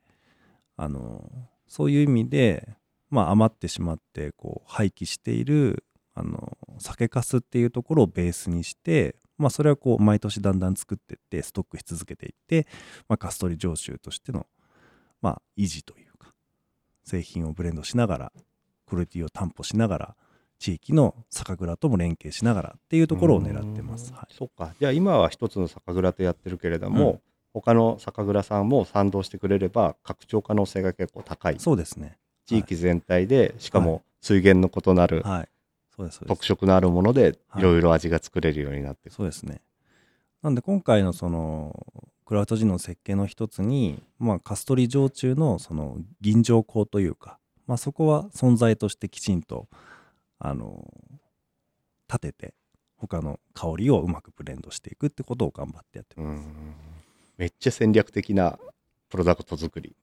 [0.75, 1.29] あの
[1.67, 2.67] そういう意味で
[3.11, 12.67] まあ余ってしまってこう廃棄しているあの酒粕っていうところをベースにしてまあそれはこう毎年だんだん作っていってストックし続けていって、
[13.07, 14.45] まあ、カストリ常習としての
[15.21, 16.33] まあ維持というか
[17.03, 18.31] 製品をブレンドしながら
[18.87, 20.15] クオリティを担保しながら
[20.59, 24.13] 地域の酒蔵とも連携しながらっていうところを狙ってます。
[24.13, 27.19] はい、そっかじゃあ今は一つの酒蔵とやってるけれども、うん
[27.53, 32.17] 他の酒蔵さんも賛同してくれれば拡張可能性が結構高いそうですね。
[32.45, 35.49] 地域全体でしかはも水源の異なるはい。
[36.09, 39.61] 特色のあるものではいいろいろ味が作れるようになってる、そうですね。
[40.41, 41.85] なんで今回のその
[42.25, 47.37] クラウトジンの設計の一つに、まあ、カストリ焼酎のその銀醸香というか、
[47.67, 49.67] まあ、そこは存在としてきちんと
[50.39, 50.87] あの
[52.07, 52.53] 立てて
[52.95, 56.41] 他の香りをうまくブレンドしていくってことを頑張ってやってうます。
[56.41, 56.75] ん
[57.37, 58.59] めっちゃ戦略的な
[59.09, 59.95] プロダクト作り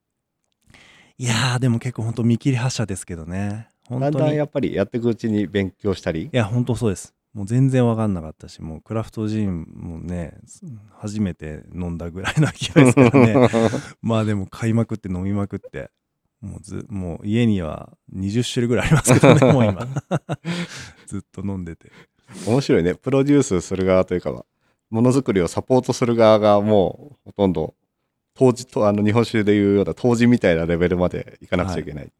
[1.18, 3.68] いやーでも結構本当見切り発車ですけどね。
[3.90, 6.24] だんだんやっぱりやっていくうちに勉強したり？
[6.24, 7.14] いや本当そうです。
[7.34, 10.38] もう全然分かんなかったしもうクラフトジンもね
[10.96, 13.48] 初めて飲んだぐらいの勢いですからね。
[14.02, 15.90] まあでも買いまくって飲みまくって
[16.40, 19.86] もうずもう家には20種類ぐらいありますけどね もう今。
[21.06, 21.90] ずっと飲んでて。
[22.46, 22.94] 面白いね。
[22.94, 24.44] プロデュースする側というかは
[24.90, 27.74] ものづくりをサポートする側がもうほとんど
[28.34, 32.12] 当時とあの日本酒でいうような当時みたいなレベルまでいかなくちゃいけない、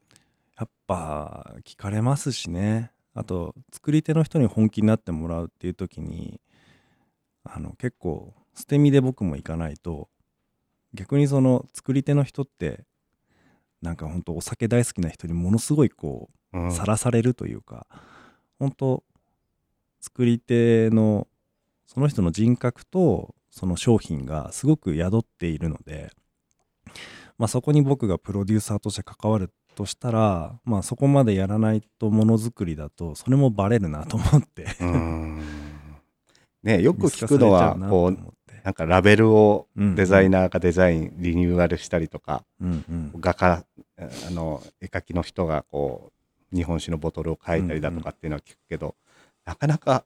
[0.58, 2.90] やっぱ聞かれますしね。
[3.14, 6.40] あと作り手の人に本気になってもらうっていう時に
[7.42, 10.09] あの結構捨て身で僕も行かないと
[10.94, 12.84] 逆にその作り手の人って
[13.82, 16.68] なんか本当お酒大好きな人にものすごいこうん。
[16.68, 17.86] うさらされるというか、
[18.59, 19.04] 本当
[20.00, 21.28] 作り手の
[21.86, 26.11] その人の人格とその商品がすごく宿っているので、
[27.38, 34.66] まあ、そこに僕がプロデューサーとして関わるとしたら、まあ、そこまでやらないとものづくりだとそれもバレるなと思って。
[34.81, 35.43] うん。
[36.64, 38.18] ね よく聞くのはこう
[38.64, 43.12] なんかラベルをうんデザイナーがデザインリニューアルしたりとか、うんうん。
[43.20, 43.64] 画家
[43.99, 46.11] あの絵描きの人がこ
[46.53, 48.97] う日本酒のボトルを描いたりだとかっていうのは聞くけど、
[49.45, 50.05] なかなか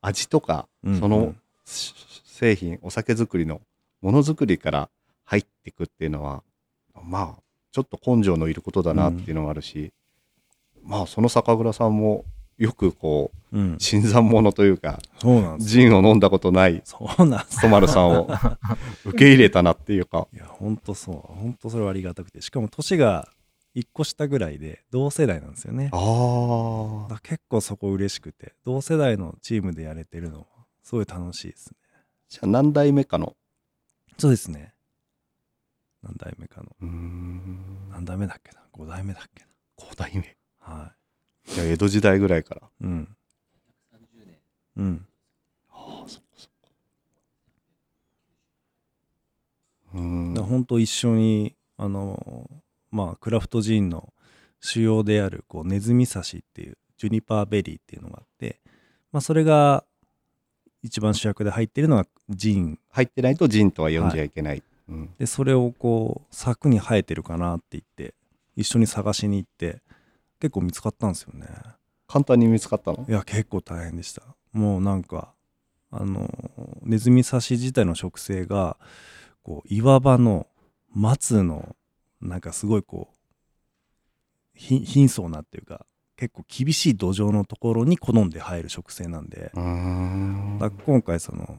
[0.00, 1.00] 味とかうんうん。
[1.00, 1.94] その、し
[2.24, 3.60] 製品お酒作りの
[4.00, 4.90] ものづくりから
[5.24, 6.42] 入っていくっていうのは
[7.04, 9.92] まあちょっと根性のいることだなっていうのもあるし、
[10.82, 12.24] まあその酒蔵さんも
[12.58, 13.76] よくこううん。
[13.78, 15.82] 新参者というかそうなんですよ。
[15.84, 18.28] ジンを飲んだことないそうなんですトマルさんを
[19.06, 21.14] 受け入れたなっていうかいや、ほんとそう。
[21.34, 22.42] ほんとそれはありがたくて。
[22.42, 23.28] しかも年が
[23.74, 25.84] 1個下ぐらいで同世代なんですよね。
[25.84, 30.46] だあから結構そこ嬉しくて、同世代のチームでやれてるのは
[30.82, 31.76] すごい楽しいですね。
[32.28, 33.36] じゃあ何代目かの
[34.18, 34.74] そうですね。
[36.02, 36.76] 何代目かの。
[36.80, 39.44] うーん何代目だっけな ?5 代目だっけ
[39.76, 40.36] 5代目
[40.66, 40.92] なは
[41.46, 42.70] じゃあ江戸時代ぐらいからい。
[42.82, 43.16] うん。
[44.76, 45.06] うん。
[45.70, 46.68] ああそっかそっか
[49.94, 52.48] うーんだ本当一緒にあの
[52.90, 54.12] まあクラフトジーンの
[54.60, 58.60] 主要であるこうネズミ刺しっていうジュニパーベリーっていうのがあって、
[59.12, 59.84] まあ、それが
[60.82, 68.14] 一番主役で入ってるのがジーン入ってないとジンとは呼んじゃいけない、うん、でそれをこう柵に生えてるかなって言って
[68.56, 69.82] 一緒に探しに行って
[70.40, 71.46] 結構見つかったんですよね。
[72.06, 73.04] 簡単に見つかったの？
[73.08, 74.22] いや結構大変でした。
[74.52, 75.34] もうなんか
[75.90, 76.28] あの
[76.82, 78.78] ネズミ刺し自体の植生が
[79.42, 80.46] こう岩場の
[80.94, 81.76] 松の
[82.20, 83.16] なんかすごいこう
[84.54, 85.86] ひ貧相なっていうか
[86.16, 90.70] 結構厳しい土壌のところに好んで生える植生なんで、今
[91.04, 91.58] 回その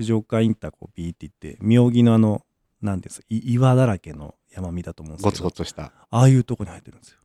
[0.00, 2.40] 藤岡インターこうビーって言って妙義のあの
[2.80, 5.92] 何です岩だらけの山見だと思うんですゴけどツゴツした。
[6.10, 7.18] ああいうとこに生えてるんですよ。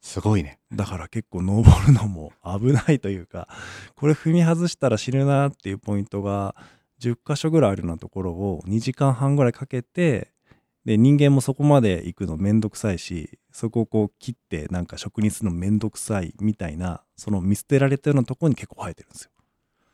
[0.00, 0.58] すごいね。
[0.72, 3.46] だから結構登るのも危ないというか
[3.94, 6.56] これ踏み外したら死ぬなっていうポイントが
[7.00, 10.32] 10箇所ぐらいあるようなところを2時間半ぐらいかけて
[10.84, 19.30] で人間もそこまで行くのめんどくさいしそこをこう切ってなんか職人するのめんどくさいみたいなその見捨てられたようなところに結構生えてるんですよ。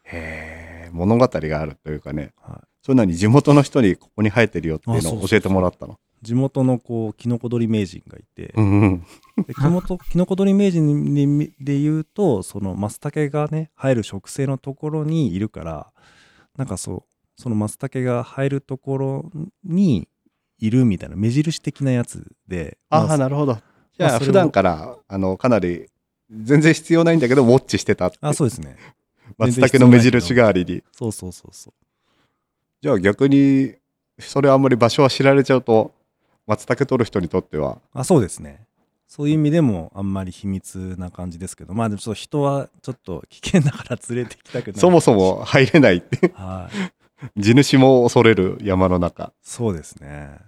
[0.04, 0.43] へえ
[0.95, 2.66] 物語があるというかねはい。
[2.82, 5.99] そういうのに地元の人にここに生えてるよっていうのを教えてもらったの。
[6.20, 9.07] 地元のこうキノコ採り名人がいて、うんうん。
[9.47, 15.92] で地元キノコ採り名人にで言うとそのマツタケがね生える植生のところにいるから
[16.57, 17.03] なんかそう
[17.36, 19.30] そのマツタケが生えるところ
[19.64, 20.09] に
[20.59, 22.78] いるみたいな目印的なやつで。
[22.90, 23.59] あまあなるほど。
[23.97, 25.86] じゃあ普段からあのかなり
[26.30, 28.76] 全然必要ないんだけどウォッチしてたあそうですね
[29.39, 30.82] 松茸の目印代わりに。
[30.93, 31.72] そうそうそうそう。
[32.80, 33.74] じゃあ逆に
[34.18, 35.93] それあんまり場所は知られちゃうと
[36.47, 37.78] 松茸取る人にとっては。
[37.93, 38.66] あそうですね。
[39.07, 41.74] そういう意味でもあんまり秘密な感じですけど。
[41.74, 44.80] まあでもちょっと人はちょっと危険だから連れてきたくない。
[44.80, 46.68] そもそも入れないっては
[47.37, 47.41] い。
[47.41, 49.32] 地主も恐れる山の中。
[49.43, 50.39] そうですね。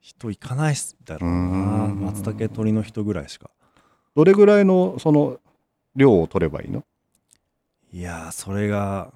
[0.00, 1.36] 人行かないっすだろうな。
[1.86, 2.00] ん。
[2.00, 3.50] 松茸取りの人ぐらいしか。
[4.16, 5.38] どれぐらいのその
[5.96, 6.84] 量を取ればいいの？
[7.94, 9.12] いやーそれが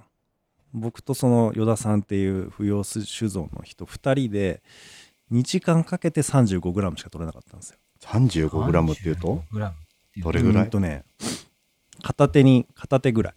[0.73, 4.63] 僕とその依田さんっていう不要酒造の人2人で
[5.33, 7.79] 2時間かけて 35g しか取れなかったんですよ。
[8.03, 9.43] 35グラムっていうと？
[10.23, 10.65] どれぐらい？
[10.67, 11.03] うんとね
[12.05, 13.35] 片手に片手ぐらい。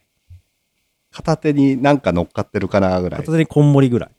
[1.10, 3.22] 片手になんか乗っかってるかなぐらい？
[3.22, 4.12] 片手にこんもりぐらい。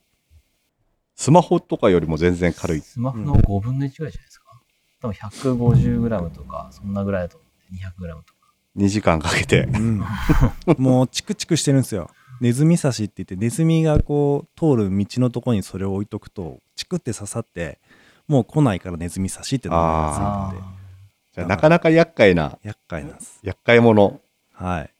[1.14, 2.81] スマホとかよりも全然軽い。
[2.81, 4.61] スマホの5分の1ぐらいじゃないですか？
[5.01, 8.32] 多分 150g とか、そんなぐらいだと思って、200g とか。
[8.77, 9.64] 2時間かけて。
[9.64, 10.03] うん。
[10.79, 12.11] もうチクチクしてるんですよ。
[12.41, 17.79] ネズミ刺しって言ってネズミがこう通る道のとこにそれを置いとくとチクって刺さって
[18.27, 20.83] もう来ないからネズミ刺しって名前がついてて。
[21.35, 23.41] じゃあなかなか厄介な厄介なんです。
[23.43, 24.20] 厄介者。
[24.53, 24.91] はい。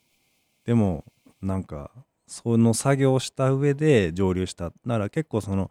[0.65, 1.05] でも、
[1.43, 1.91] なんか、
[2.27, 4.73] その作業をした上で蒸留した。
[4.87, 5.71] なら結構その、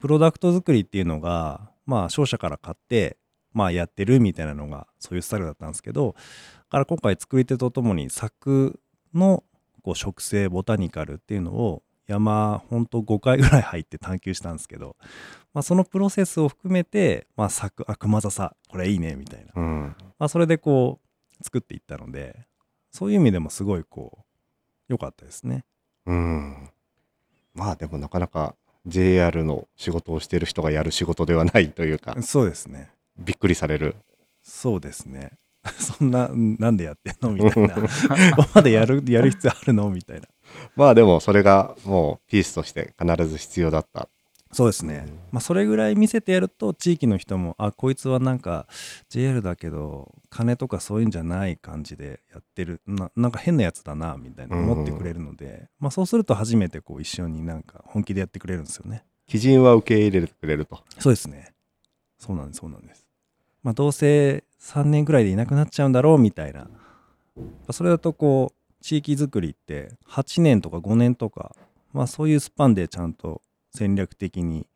[0.00, 3.18] プロダクト作りっていうのが、まあ、商社から買って、
[3.52, 8.80] まあ、やってるみたいなのが、そういうスタイルだったんですけど、だから今回作り手とともに、作
[9.14, 9.44] の
[9.82, 14.96] こう植生ボタニカルっていうのを、山、ほんと5回ぐらい入って探求したんですけど、
[15.54, 19.52] まあ、そのプロセスを含めて、まあ、作、あ、熊笹、これいいね、みたいな。
[19.54, 22.46] うんまあ、それでこう作っていったので
[22.90, 24.24] そういう意味でもすごいこう
[24.88, 25.64] 良かったですね。
[26.06, 26.68] うん
[27.54, 28.54] まあでもなかなか
[28.86, 32.90] JR の仕事をしてる人がやる仕事ではないというかそうですね。
[33.18, 33.96] びっくりされる
[34.42, 35.32] そうですね。
[35.78, 37.32] そんななんでやってんの？
[37.32, 37.74] みたいな。
[38.36, 39.90] ここまでやるやる必要あるの？
[39.90, 40.26] みたいな。
[40.74, 44.08] まあでもそれがもうピースとして必ず必要だった
[44.52, 45.06] そうですね。
[45.30, 48.66] まあそれぐらい見せてやると地域の人もあこいつはなんか
[49.08, 59.04] JR だけど金とかそういうんじゃない感じでやってるななんか変なやつだなみたいな思ってくれるので、まあそうすると初めてこう一緒になんか本気でやってくれるんですよね。
[59.28, 61.52] 基人は受け入れてくれるとそうですね。
[62.18, 63.06] そうなんです、そうなんです。
[63.62, 66.68] まあ、どうせ3年くらいでいなくなっちゃうんだろうみたいな。
[67.70, 71.54] それだとこう、地域づくりって8年とか5年とか、
[71.92, 73.42] まあそういうスパンでちゃんと
[73.72, 74.66] 戦略的に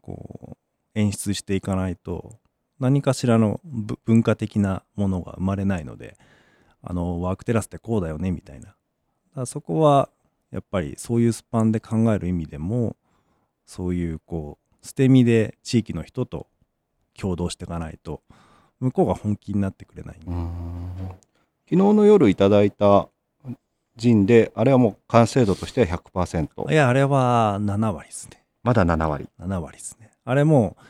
[0.00, 0.56] こ
[0.94, 2.38] う演出していかないと
[2.78, 3.60] 何かしらの
[4.04, 6.18] 文化的なものが生まれないので
[6.82, 8.74] あのワークテラスってこうだよねみたいな
[9.36, 10.10] だそこは
[10.50, 12.96] やっぱりそういうスパンで考える意味でも
[13.64, 16.48] そういうこう捨て身で地域の人と
[17.18, 18.22] 共同していかないと
[18.82, 20.30] 向こうが本気になってくれない、昨
[21.70, 23.08] 日の夜いただいた
[23.96, 26.72] ジンで、あれはもう完成度としては100%。
[26.72, 29.28] いやあれは7割ですねまだ7割。
[29.38, 30.84] 7割ですねあれもう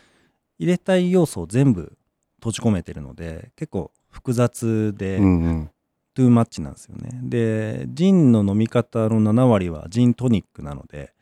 [0.58, 1.96] 入れたい要素を全部
[2.36, 5.70] 閉じ込めてるので結構複雑でうんうん。
[6.14, 11.14] トゥーマッチなんですよねでジンの飲み方の7割はジントニックなので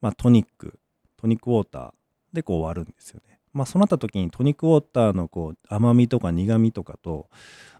[0.00, 0.78] まあトニック
[1.16, 1.90] トニックウォーター
[2.32, 7.30] でこう終わるんですよねまあそうなった時にトニックウォーターのこう甘みとか苦みとかと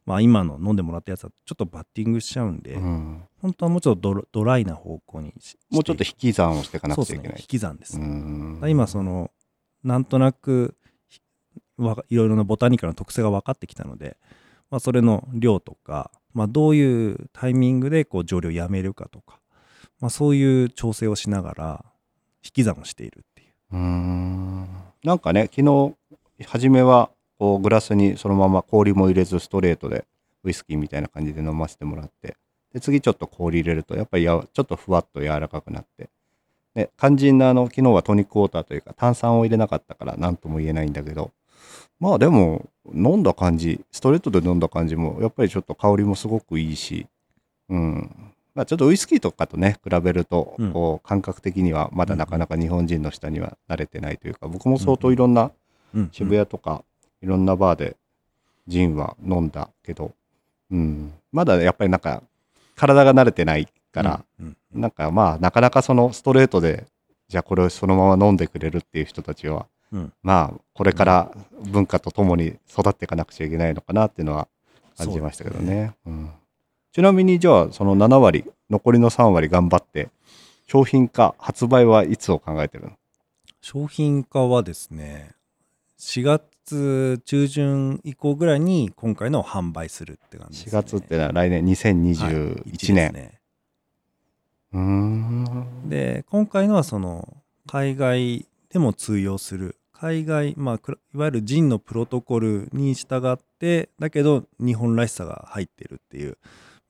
[0.07, 3.23] まあ今の飲んでもらったやつはちょっとバッティングしちゃうんで、うん。
[3.43, 7.37] 本当はもうちょっとドライな方向にしもうちょっと引き算をしていかなくちゃいけない。
[7.39, 8.63] 引き算です、うん。
[8.67, 9.31] 今その
[9.85, 10.77] なんとなく
[12.09, 14.17] いろいろなボタニカルの特性が分かってきたので、
[14.71, 19.41] まあ、それの量とか、まあ、どういうタイミングでこう蒸留をやめるかとか、
[20.01, 21.85] まあ、そういう調整をしながら
[22.43, 23.53] 引き算をしているっていう。
[23.73, 23.77] う
[25.05, 25.95] なんかね、昨日、
[26.47, 30.05] 初めは、こう、グラスにそのまま氷も入れず、ストレートで、
[30.45, 32.37] ウイスキーみたいな感じで飲ませてもらって、
[32.73, 36.09] で、次ちょっと氷入れると、やっぱりやちょっとふわっと柔らかくなって、
[36.75, 41.33] で、肝心なあの、昨日はトニックウォーターというか、炭酸を入れなかったから、なんとも言えないんだけど、
[41.99, 47.07] まあでも、飲んだ感じ、ストレートで飲んだ感じも、やっぱりちょっと香りもすごくいいし、
[47.71, 48.33] うん。
[48.57, 55.53] まあちょっとウイスキーとかとね、比べるとうん、こう、感覚的にはまだなかなか日本人の下には慣れてないというか、僕も相当いろんな
[55.95, 56.09] うん。
[56.13, 56.85] 渋谷とか、
[57.23, 57.97] いろんなバーで
[58.69, 60.13] ジンは飲んだけど、
[60.71, 61.13] うん。
[61.33, 62.23] まだやっぱりなんか、
[62.75, 64.57] 体が慣れてないから、うん。
[64.75, 66.87] なんかまあ、なかなかそのストレートで、
[67.29, 70.13] じゃあこれをそのまま飲んでくれるっていう人たちは、うん。
[70.23, 71.31] まあ、これから
[71.65, 74.49] 文化とともに育っていかなくちゃいけないのかなっていうのは
[74.99, 75.95] 感じましたけどね。
[76.07, 76.31] うん、
[76.97, 80.09] ちなみにじゃあ、その7割、残りの3割頑張って、
[80.67, 82.93] 商品化、発売はいつを考えてるの？
[83.61, 85.33] 商品化はですね
[85.99, 92.95] 4月中旬以降ぐらいに今回のを販売するって感じです、4ね、月ってのは来年はい2021 1年。
[92.95, 93.41] ですね
[94.73, 95.89] うーん。
[95.91, 97.37] で今回のはその
[97.67, 106.39] 海外でも通用する海外まあいわゆるジンのプロトコルに従ってだけど日本らしさが入ってるっていう、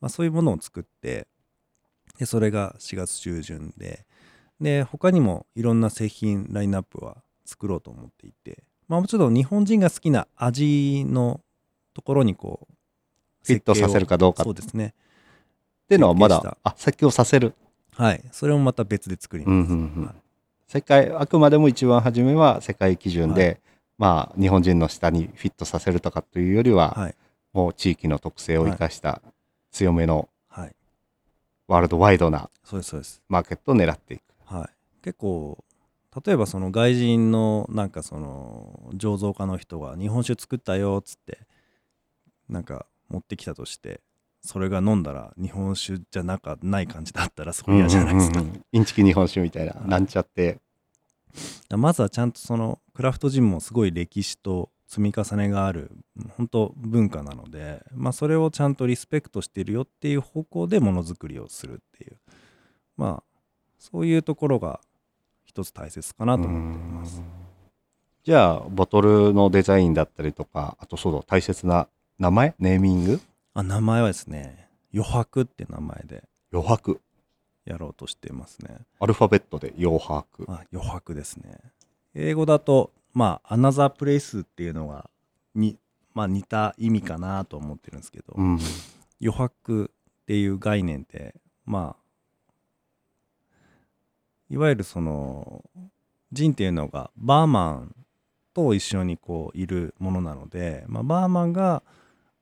[0.00, 1.26] まあ、そういうものを作って
[2.18, 4.04] でそれが4月中旬で
[4.60, 11.40] で他にもいろんな製品ラインナップは作ろうと思っていてまあもうちょっと日本人が好きな味の
[11.94, 12.74] ところにこう
[13.44, 14.42] フィットさせるかどうか。
[14.42, 14.92] そうですね。
[15.84, 17.54] っていうのはまだあ、設計をさせる？
[17.94, 18.24] はい。
[18.32, 20.14] それもまた別で作りうんます、うんうんはい。
[20.66, 23.60] 世界、あくまでも一番初めは世界基準で、はい。
[23.98, 27.14] まあ、日本人の下にフィットさせるとかというよりは、はい。
[27.52, 29.22] もう地域の特性を生かした
[29.76, 30.74] 強めのはい。
[31.68, 33.22] ワールドワイドなそうですそうです。
[33.28, 34.22] マーケットを狙っていく。
[34.46, 35.62] はい、結構
[36.24, 41.40] 例えばその外人のなんかその醸造家の人が日本酒作ったよっつって
[42.48, 44.00] なんか持ってきたとして
[44.40, 49.88] それが飲んだら日本酒じゃなかない感じだったらそこ嫌じゃないですか、うんうんうんインチキ日本酒みたいな、はい。
[49.90, 50.58] なんちゃって。
[51.76, 55.90] まずはちゃんとそのクラフトジンもすごい歴史と積み重ねがある
[56.36, 62.16] 本当文化なので、まあ、それをちゃんとリスペクトしてるよっていう方向でものづくりをするっていう
[62.96, 63.22] まあ
[63.78, 64.80] そういうところが
[65.44, 67.22] 一つ大切かなと思っています。
[68.24, 71.86] じゃあ、ボトルのデザインだったりとか、あとそうだ、大切な
[72.18, 72.54] 名前？
[72.58, 73.20] ネーミング？
[73.54, 77.00] あ名前はですね余白って名前で余白。
[77.64, 80.44] やろうとしていますねアルファベットで余白。
[80.46, 81.58] あ余白ですね
[82.14, 85.08] 英語だとまあアナザープレイスっていうのが
[85.54, 85.78] に、
[86.12, 88.58] まあ、似た意味かなと思ってるんですけど、うん。
[89.22, 89.90] 余白
[90.22, 92.02] っていう概念ってまあ
[94.50, 95.64] いわゆるその
[96.30, 97.94] ジンっていうのがバーマン
[98.52, 101.82] と一緒にこういるものなので、まあ、バーマンが、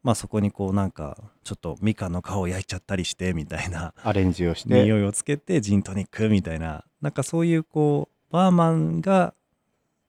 [0.03, 4.83] まあ、そこにこうなんかちょっとみかんの皮を焼いちゃったりしてみたいなアレンジをして。
[4.83, 9.35] 匂いをつけてジントニックみたいななんかそういうこうバーマンが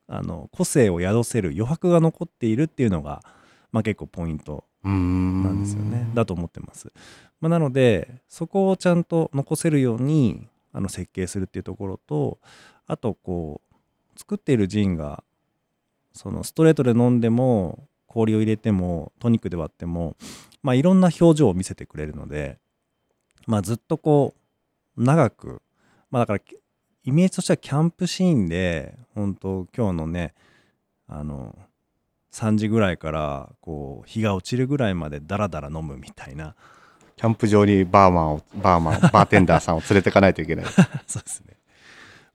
[0.08, 3.22] あの個性を宿せる余白が残っているっていうのが、
[3.72, 6.08] まあ、結構ポイントなんですよね。
[6.14, 6.92] だと思ってます。
[7.42, 12.40] まあ、なのでそこをちゃんと残せるようにあの設計するっていうところと
[12.88, 13.62] あとこ
[14.16, 15.24] う作っているジンが
[16.14, 20.16] そのストレートで飲んでも氷を入れてもトニックで割っても、
[20.64, 22.60] まあ、いろんな表情を見せてくれるので、
[23.48, 24.34] まあ、ずっとこ
[24.96, 25.62] う長く、
[26.10, 26.40] まあ、だから
[27.06, 30.34] イメージとしてはキャンプシーンで本当今日のね
[31.08, 31.56] あの
[32.34, 36.56] 3時ぐらいからこう日が落ちるぐらいまでダラダラ飲むみたいな。
[37.16, 40.66] キャンプ場にバーマンを、バーマン、 バーテンダーさんを連れてかないといけない。
[41.08, 41.56] そうですね。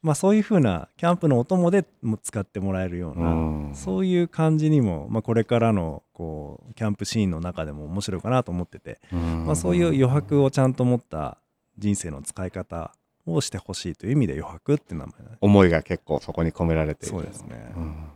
[0.01, 3.35] まあそういう風なキャンプのお供でも使ってもらえるような、う
[3.73, 3.75] ん。
[3.75, 11.37] そういう感じにも、まあ、これからのこうキャンプシーンの中でも面白いかなと思ってて、まあ、そういう余白をちゃんと持った
[11.77, 12.95] 人生の使い方
[13.35, 17.15] をしてほしいという意味で余白って名前だね思いが結構そこに込められている。
[17.15, 18.11] そうですね、うん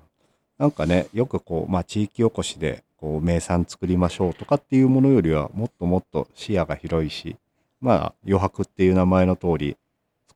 [0.59, 7.37] なんかね、よくこう、まあ地域おこしで、こう、名産作りましょうとかっていうものよりは、もっともっと視野が広いし、
[7.81, 9.77] まあ余白っていう名前の通り、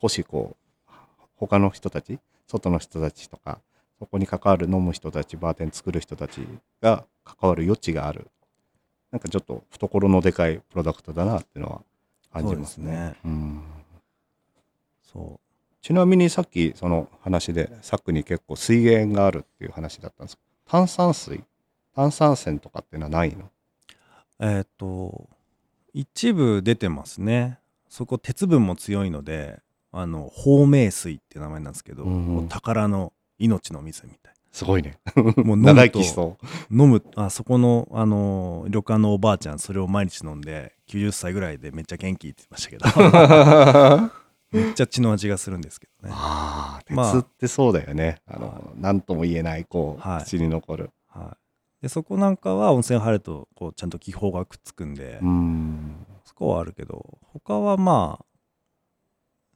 [0.01, 0.57] 少しこ
[0.89, 0.93] う、
[1.37, 2.18] 他の人たち、
[2.49, 3.61] 外の人たちとか、
[4.01, 6.41] そこに関わる飲む人たち、バーテン作る人たち
[6.83, 8.29] が関わる余地がある。
[9.12, 11.81] なんかちょっと懐のでかいプロダクトだなっていうのは
[12.33, 12.85] 感じますね。
[12.85, 13.62] すねうん
[15.13, 15.41] そ
[15.81, 20.37] ちなみにさっきその話でサクに結構水源があるっていう話だったんです。
[20.37, 21.43] けど炭酸水？
[21.95, 23.45] 炭酸泉とかっていうのはないの？
[23.45, 23.49] う
[24.41, 25.29] えっ、と
[25.95, 27.59] 一部出てますね。
[27.89, 29.61] そこ鉄分も強いので
[29.93, 32.27] あの芳名水って名前なんですけど、うんうん。
[32.35, 34.99] もう宝の命の水みたいすごいね。
[35.15, 35.91] なもう飲む
[36.71, 44.11] 飲むあそこのあの旅館のおばあちゃんそれを毎日飲んで90歳ぐらいでめっちゃ元気って言ってましたけど
[44.51, 46.15] めっちゃ血の味がするんですけどね。
[46.17, 47.13] ああまあ。
[47.13, 50.25] 鉄ってそうだよね、あ、のは何とも言えないこう、はい。
[50.25, 50.91] 口に残る。
[51.09, 51.37] は
[51.81, 56.07] い、でそこなんかは温泉入るとこうちゃんと気泡がくっつくんで、うん。
[56.25, 58.25] そこはあるけど他はまあ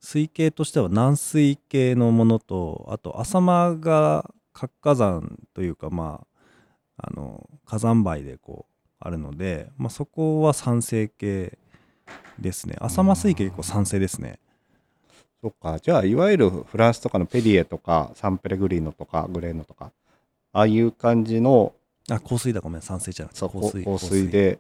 [0.01, 6.27] 水系としては軟水系のものとあと浅間が活火山というかま
[6.97, 11.59] ああの火山灰でこうあるので、まあ、そこは酸性系
[12.39, 12.77] ですね。
[12.81, 14.39] 浅間水系結構酸性ですね
[15.43, 19.91] そっかじゃあいわゆるフランスとかのペリエとかサンペレグリーノとかグレーノとか
[20.53, 21.75] ああいう感じの
[22.09, 22.83] あ香水だごめん。
[22.83, 24.29] 酸性じゃなくて香水香水。
[24.29, 24.59] で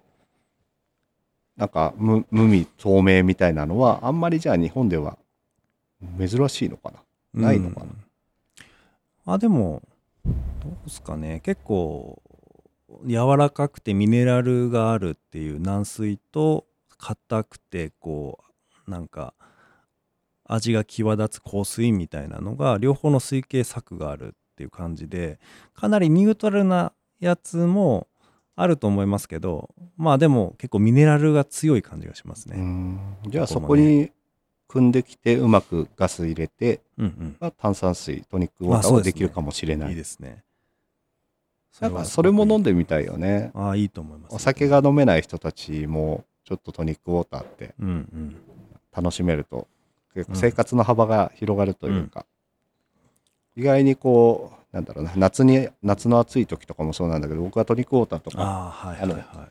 [1.56, 5.18] なんか無無味透明みたいなのはあんまりじゃあ日本では
[6.18, 6.92] 珍しいのか
[7.34, 7.48] な？
[7.48, 7.86] ないのかな？
[7.86, 9.34] うん。
[9.34, 9.82] あでも
[10.24, 10.34] どう
[10.84, 11.40] ですかね。
[11.44, 12.20] 結構
[13.06, 16.66] 柔らかくてミネラルがあるっていう軟水と
[16.98, 18.38] 硬くてこ
[18.88, 19.34] うなんか
[20.52, 25.38] 味が際立つ香水みたいなのが両方の水系策があるっていう感じで
[25.74, 28.06] かなりニュートラルなやつも
[28.54, 32.58] あると思いますけどまあでも結構ミネラルが強い感じがしますうね。
[32.60, 33.00] ん。
[33.26, 34.10] じゃあそこに
[34.68, 39.90] 組んできてうまくガス入れて、うんまあ、炭酸水トニックウォーターまあそうできるかもしれうん、ない。
[39.90, 40.44] いいですね。
[41.80, 43.50] なんかそれも飲んでみたいよね。
[43.54, 44.34] ああいいと思います。
[44.36, 48.36] お酒が飲めない人たちもちょっとトニックウォーターってうんうん。
[48.94, 49.66] 楽しめると
[50.14, 50.40] 結構うん。
[50.40, 52.26] 生活の幅が広がるというか、
[53.56, 59.10] 意外にこうなんだろうな夏に夏の暑い時とかもそうなんだけど僕はトニックウォーターとかああはいはい。
[59.12, 59.48] は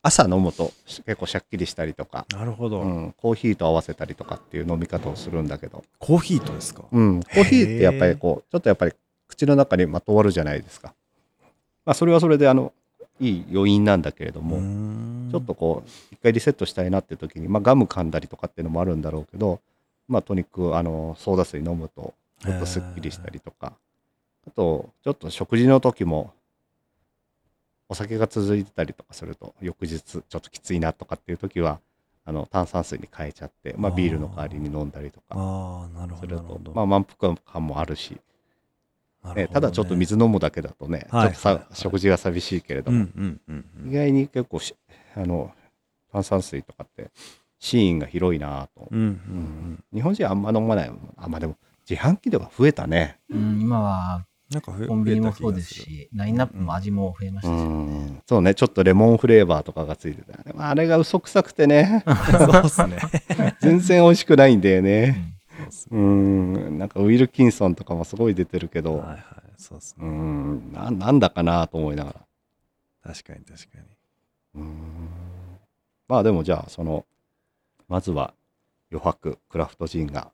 [0.00, 2.34] 朝飲むと結構シャッキリしたりとか、い。
[2.34, 6.84] なるほど、うん、コーヒーと合わせたりとかっていう飲み方をするんだけど、コーヒーとですか？
[6.92, 8.92] うん、コーヒーってやっぱりこうちょっとやっぱり
[9.26, 10.94] 口の中にまとわるじゃないですか、
[11.84, 12.72] まあ、それはそれであの
[13.20, 19.60] いい余韻なんだけれども、もちょっとこう一回リセットしたいなって時に、まあ、ガム噛んだりとかっていうのもあるんだろうけど、
[20.08, 23.74] まあ、トニックあのソーダ水飲むとちょっとすっきりしたりとか。
[24.46, 26.32] あとちょっと食事の時も
[27.88, 31.80] お酒が続いてたりとかすると翌日ちょっときついなとかっていう時は
[32.24, 36.42] あの炭酸水に変えちゃって、まあ、ビールの代わりに飲んだりとかああなるほするとど。
[36.42, 38.18] なるほど、まあ満腹感もあるし、
[39.24, 39.34] ね。
[39.34, 43.90] ねただちょっと水飲むだけだとね、はいちょっとさ、はいはい食事が寂しいけれども、うんうんうんうん。
[43.90, 44.74] 意外に結構し
[45.14, 45.52] あの
[46.12, 47.10] 炭酸水とかって
[47.58, 51.56] シーンが広いなと、うんうん日本人はあんま飲まないあまあでも
[51.88, 53.18] 自販機では増えたね。
[53.30, 57.60] うん、今はなんかふコンビニもそうですし、ラインナップも味も増えましうたし。
[57.60, 57.66] ね。
[57.66, 58.22] ん。
[58.26, 58.54] そうね。
[58.54, 60.54] ちょっとレモンフレーバーとかがついてたね。
[60.56, 62.02] あれが嘘くさくてね。
[62.32, 62.98] そうっすね。
[63.60, 65.34] 全然美味しくないんだようね。
[65.90, 66.78] うん。
[66.78, 69.20] なんかウィルキンソンとかもすごい出てるけど、はいはい。
[69.58, 70.72] そうっすうねん。
[70.72, 72.14] ななんだかなと思いなが
[73.04, 73.12] ら。
[73.12, 73.84] 確かに確かに。
[74.54, 75.08] うーん。
[76.06, 77.04] まあでもじゃあその
[77.88, 78.34] まずは
[78.90, 80.30] 余白クラフトジンが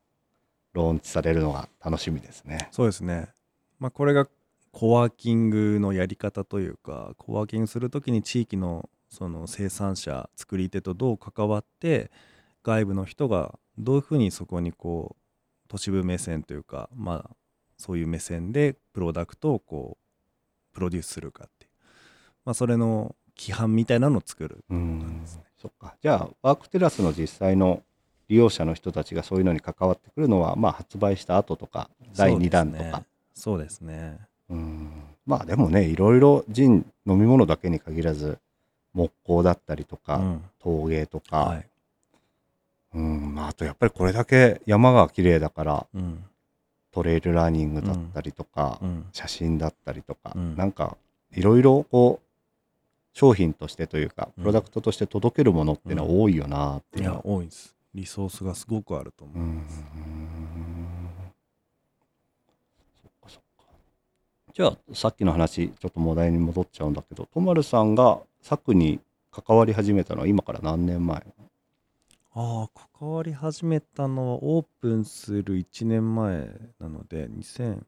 [0.73, 2.67] ローンチされるのが楽しみですね。
[2.71, 3.29] そうですね。
[3.79, 4.27] まあこれが
[4.71, 12.11] コワーキングのやり方というかコワーキングするときに地域のその生産者作り手とどう関わって
[12.63, 17.35] 外部の人がどういうふうにそこにこう都市部目線というかまあ
[17.77, 21.71] そういう目線でプロダクトをこうプロデュースするかっていう。
[22.43, 25.44] まあそれの規範みたいなのを作るうん感じですね。
[25.65, 25.95] そっか。
[25.99, 27.81] じゃあワークテラスの実際の
[28.27, 33.03] 利用者の人たちがそういうのに関わってくるのは、まあ、発売した後とか第2弾とか。
[33.33, 34.19] そうですね。
[34.49, 34.91] うん。
[35.25, 38.37] まあでもねいろいろジン飲み物だけに限らず
[38.93, 40.41] 木工だったりとか、うん。
[40.59, 41.67] 陶芸とか、はい。
[42.93, 43.33] うん。
[43.33, 46.23] まあ、あとやっぱりこれだけ山が綺麗だからうん。
[46.91, 49.05] トレイルランニングだったりとか、うん。
[49.11, 50.55] 写真だったりとか、うん。
[50.55, 50.95] なんか
[51.33, 52.25] いろいろこう
[53.15, 57.73] 商品としてというかうんプロダクトとして届けるものっていうのは多いよなっていやいうのは、、多いです。
[57.95, 59.83] リソースがすごくあると思ううんます。
[63.01, 63.65] そっかそっか
[64.53, 68.99] じゃあさっきの話ちょっと話題に戻っちゃうんだけどとまるさんが作に
[69.31, 71.25] 関わり始めたのは今から何年前？
[72.37, 76.49] ああ、関わり始めたのはオープンする1年前
[76.81, 77.81] なので、2000、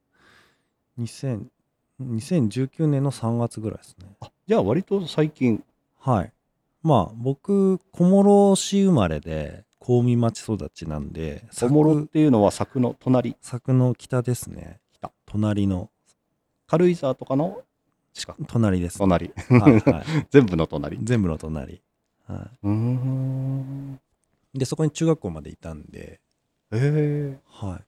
[0.97, 1.45] 2000、
[2.01, 4.05] 2019年の3月ぐらいですね。
[4.21, 5.61] あじゃあ割と最近
[5.99, 6.31] はい。
[6.81, 14.79] まあ、僕、小諸市生まれで、香美町育ちなんで、小諸っていうのは作の隣柵の北ですね。
[14.93, 15.89] 北隣の、
[16.65, 17.61] 軽井沢とかの
[18.13, 20.05] 近く隣です、隣はい、はい。
[20.31, 21.81] 全部の隣全部の隣。
[22.25, 23.99] はうーん
[24.53, 24.59] い。
[24.59, 26.21] で、そこに中学校までいたんで、
[26.71, 27.85] へえはい。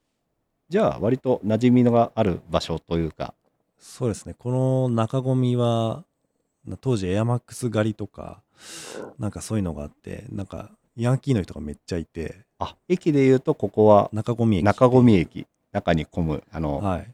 [0.68, 3.34] じゃあ割と馴染みのがある場所というか
[3.80, 4.36] そうですね。
[4.38, 6.06] この中込みは、な
[6.78, 8.42] 当時エアマックス狩りとか、
[9.18, 14.64] なんかそういうのがあって、なんかヤンキーの人がめっちゃいて、あ駅でいうとここは中込駅。
[14.64, 17.14] 中込駅中に混むあの、はい。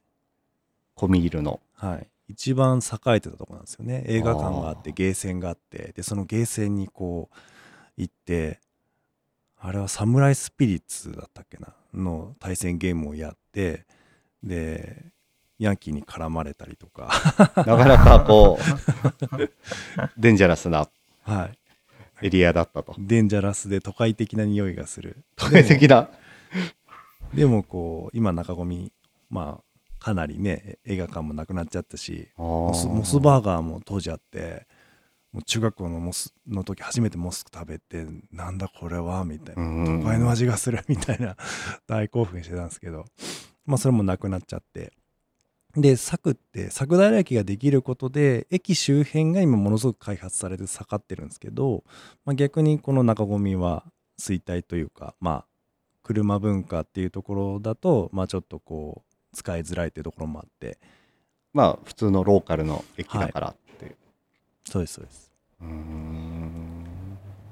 [0.95, 2.07] 込み入るのはい。
[2.27, 4.03] 一番栄えてたとこなんですよね。
[4.07, 7.35] 映画館があって、ゲーセンがあって、で、そのゲーセンにこう、
[7.97, 8.59] 行って、
[9.59, 11.73] あれはサムライスピリッツだったっけな？
[11.93, 13.85] の対戦ゲームをやって、
[14.43, 15.05] で、
[15.59, 17.09] ヤンキーに絡まれたりとか、
[17.55, 19.49] なかなかこう
[20.17, 20.89] デンジャラスな
[21.23, 21.57] はい。
[22.21, 22.95] エリアだったと。
[22.97, 25.23] デンジャラスで都会的な匂いがする。
[25.35, 26.09] 都会的な？
[27.33, 28.93] でもこう今中込み
[29.29, 34.67] まあかなりね映画館もなくなっちゃったしモスモスバーガーも当時あって
[35.33, 39.63] もう中学校のモスの時初めてモス食べてなんだこれはみたいな。
[39.63, 40.01] うん。
[40.01, 41.35] 都会の味がするみたいな。
[41.87, 43.03] 大興奮してたんですけど。
[43.65, 44.93] まあそれもなくなっちゃって
[45.75, 51.83] で佐って佐久平駅ができることで駅周辺が今ものすごく開発されて盛ってるんですけど、
[52.23, 53.83] まあ、逆にこの中込みは
[54.19, 55.45] 衰退というかまあ
[56.03, 60.77] 車文化っていうところだとまあちょっとこう使いづらいっていうところもあって。
[61.55, 63.95] まあ普通のローカルの駅だからっていう、
[64.65, 66.74] そうですそうです、うーん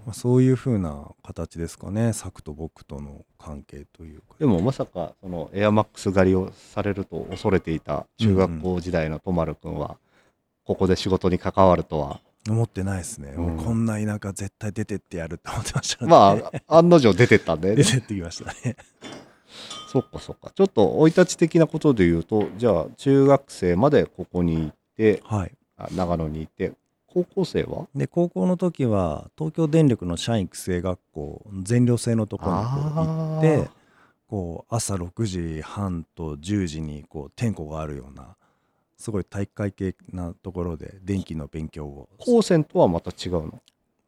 [0.06, 2.08] まあ、そういう風な形ですかね。
[2.08, 4.36] 佐久と僕との関係というか。
[4.40, 9.98] でもまさかそのエアマックス狩りをされると恐れていた中学校時代のとまるくんは
[10.66, 13.58] ここで仕事に関わるとは、思ってないですね、うん。
[13.58, 16.12] こんな田舎絶対出てってやるって思ってましたね。
[16.12, 16.38] ま
[16.68, 18.76] あ案の定出てったんで、 出てってきましたね。
[19.90, 20.52] そっかそっか。
[20.54, 25.52] ちょっと生い立ち的なことで言うとじゃあ中学生までここに行ってはい。
[25.78, 26.74] あ長野にいて
[27.14, 27.88] 高校生は？
[27.94, 33.70] で高校の時は東京電力の社員育成学校全寮制のところに行って
[34.28, 38.36] こう朝6時半と10時にこう点呼があるような
[38.98, 42.10] すごい体育会系なところで電気の勉強を。
[42.18, 43.62] 高専とはまた違うの？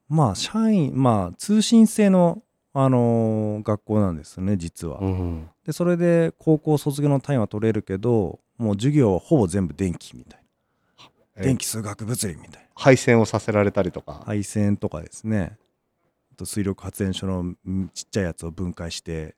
[0.08, 2.42] まあ社員まあ通信制の、
[2.74, 5.00] あのー学校なんですよね実は。
[5.00, 5.50] ん。
[5.66, 10.45] でそれで高校卒業の単位は取れるけどもう授業はほぼ全部電気みたいな
[11.42, 12.70] 電気数学物理みたいな。
[12.76, 15.58] 配線をさせられたりとか、配線とかですね。
[16.34, 19.36] あと水力発電所のんちっちゃいやつを分解して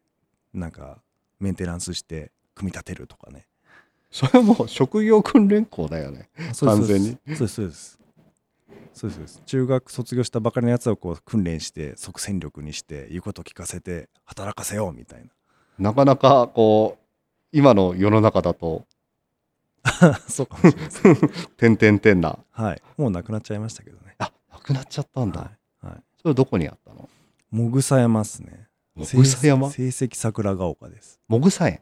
[0.53, 0.99] なんか
[1.39, 3.45] メンテナンスして組み立てるとかね。
[4.11, 6.29] それはもう職業訓練校だよね。
[6.59, 7.17] 完全に。
[7.35, 7.99] そうですそうです。
[8.93, 9.41] そうですそうです。
[9.45, 15.29] 中学卒業したばかりのやつをこう訓練して即戦力にして言うこと聞かせて働かせようみたい
[15.77, 15.93] な。
[15.93, 17.03] かなかこう
[17.51, 18.85] 今の世の中だとな
[20.27, 22.81] そうかもしれないです点々点なはい。
[22.97, 24.15] もうなくなっちゃいましたけどね。
[24.19, 25.51] あなくなっちゃったんだ、は
[25.83, 27.09] い、はい、それどこにあったの？
[27.51, 28.67] もぐさ山っすね。
[28.95, 29.69] もぐさ山？
[29.69, 31.19] 成績桜ヶ丘です。
[31.27, 31.81] もぐさ園？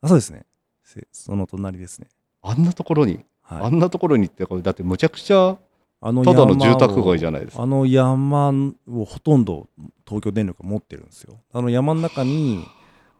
[0.00, 0.44] あそうですね。
[0.84, 2.08] せその隣ですね。
[2.42, 3.62] あんなところに、はい。
[3.62, 5.58] あんなところにってこれだってむちゃくちゃ
[6.00, 7.62] あのただの住宅街じゃないですか。
[7.62, 8.50] あの山
[8.88, 9.68] をほとんど
[10.06, 11.40] 東京電力が持ってるんですよ。
[11.52, 12.64] あの山の中に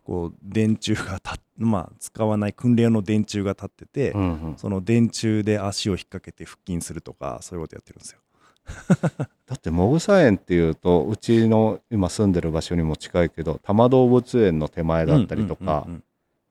[0.08, 4.54] こう電柱がた まあ使わない訓練用の電柱が立ってて、うんうん。
[4.56, 8.20] その電柱で足を引っ掛けて腹筋するとかそういうことやってるんですよ。
[9.46, 16.04] だってもぐさ園っていうとうちの今住んでる場所にも近いけど多摩動物園の手前だったりとか、うんうんうん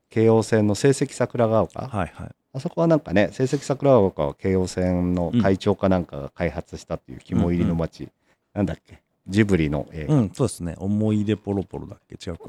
[0.09, 2.31] 京王線の成績桜ヶ丘、うんはいはい。
[2.53, 8.07] あそこはなんかね成績桜ヶ丘は京王線の会長かなんかが開発したっていう肝入りの町、
[8.53, 9.01] なんだっけ？
[9.27, 10.75] ジブリの映画うん、そうですね。
[10.77, 12.15] 思い出ポロポロだっけ？
[12.15, 12.45] 違うか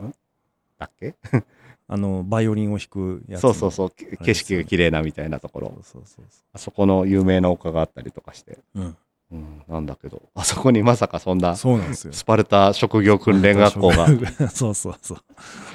[0.78, 1.16] だっけ、
[1.88, 3.40] あの、バイオリンを弾くやつ。
[3.42, 5.78] そうそうそう、ね景色が綺麗なみたいなところ。
[5.82, 8.58] そうそうそあそこの有名な丘があったりとかして。
[8.74, 8.80] う。
[8.80, 8.96] うん。
[9.30, 12.14] うん、なんだけど、あそこにまさかそんなそうなんですよ。
[12.14, 14.06] スパルタ職業訓練学校が、
[14.48, 15.18] そうそうそう。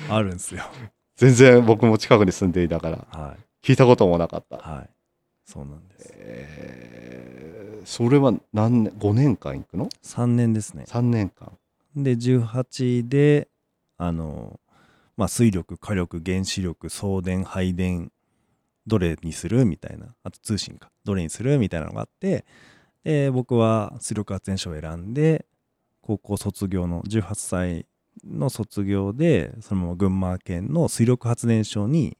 [0.10, 0.64] あるんですよ。
[1.18, 4.60] 全然僕も近くに住んでいたから、は聞いたこともなかったい。。
[4.60, 4.90] はい。
[5.46, 6.14] そうなんです。
[6.16, 10.86] えー、それは何年、5年間行くの？3年ですね。
[10.88, 11.52] ?3 年間。
[11.96, 13.50] で、18で、
[13.98, 14.60] あの、
[15.16, 18.12] まあ、水力、火力、原子力、送電、配電、
[18.88, 20.16] どれにするみたいな。
[20.24, 20.90] あと通信か。
[21.06, 22.46] どれにするみたいなのがあって、
[23.04, 25.46] で、僕は水力発電所を選んで、
[26.02, 27.86] 高校卒業の18歳
[28.26, 32.18] の卒業で、そのまま群馬県の水力発電所に、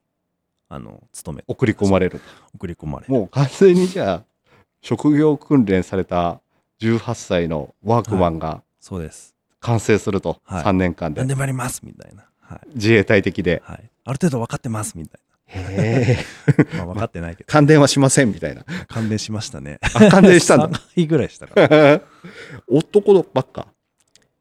[0.70, 2.22] あの、勤め、送り込まれる。
[2.56, 4.24] 送り込まれもう完全にじゃあ、
[4.82, 6.42] 職業訓練された
[6.80, 9.36] 18歳のワークマンがそうです。
[9.60, 11.28] 完成すると、はい3年間で何。
[11.28, 12.26] でもやりますみたいな。
[12.54, 12.70] はい。
[12.76, 13.62] 自衛隊的で。
[13.66, 13.90] はい。
[14.06, 15.22] ある程度分かってますみたい。
[15.22, 15.24] な。
[16.78, 18.64] まあ、分かってないけど、感電はしませんみたいな。
[18.88, 19.80] 感電しましたね。
[19.96, 20.68] あ、感電したんだ。
[20.70, 22.02] 3回ぐらいしたから。
[22.68, 23.68] 男ばっか？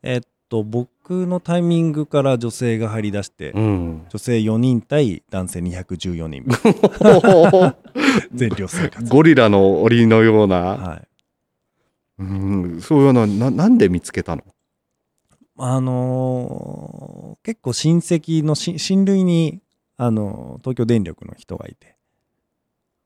[0.03, 4.07] えっと、僕のタイミングから女性が入り出して、うん。
[4.09, 6.45] 女性4人対男性214人。
[8.33, 9.11] 全寮生活。
[9.11, 10.57] ゴリラの檻のような。
[10.61, 11.03] はい。
[12.21, 14.43] うん、そういうのな、なんで見つけたの？
[15.65, 19.63] あのー結構親戚の親類に、
[19.97, 21.97] あのー東京電力の人がいて、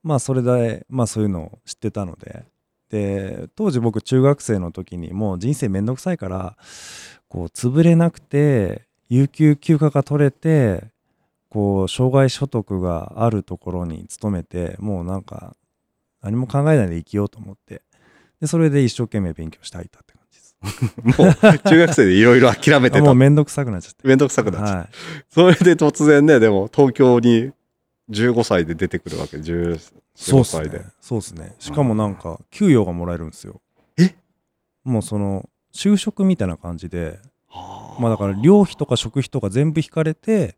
[0.02, 2.44] まあそれで、まあそういうのを知ってたので、
[2.88, 6.56] で、当時僕中学生の時にもう人生めんどくさいから、
[7.28, 10.84] こう潰れなくて、有給休暇が取れて、
[11.50, 15.56] こう障害所得があるところに勤めて、もうなんか
[16.22, 17.82] 何も考えないで生きようと思って、
[18.40, 20.15] で、それで一生懸命勉強していたって。
[21.02, 23.04] もう、中学生でいろいろ諦めてた。
[23.04, 24.08] もうめんどくさくなっちゃって。
[24.08, 24.76] めんどくさくなっちゃった。
[24.78, 24.88] はい。
[25.28, 27.52] それで突然ね、でも東京に
[28.10, 29.78] 15歳で出てくるわけ、14
[30.14, 30.78] そうっす歳で。
[30.78, 30.86] ね。
[31.00, 31.54] そうっすね。
[31.58, 33.60] しかもなんか、給与がもらえるんですよ。
[33.98, 34.14] え？
[34.84, 37.18] もうその、就職みたいな感じで、
[37.98, 40.56] まあだから、寮費とか食費とか全部引かれて、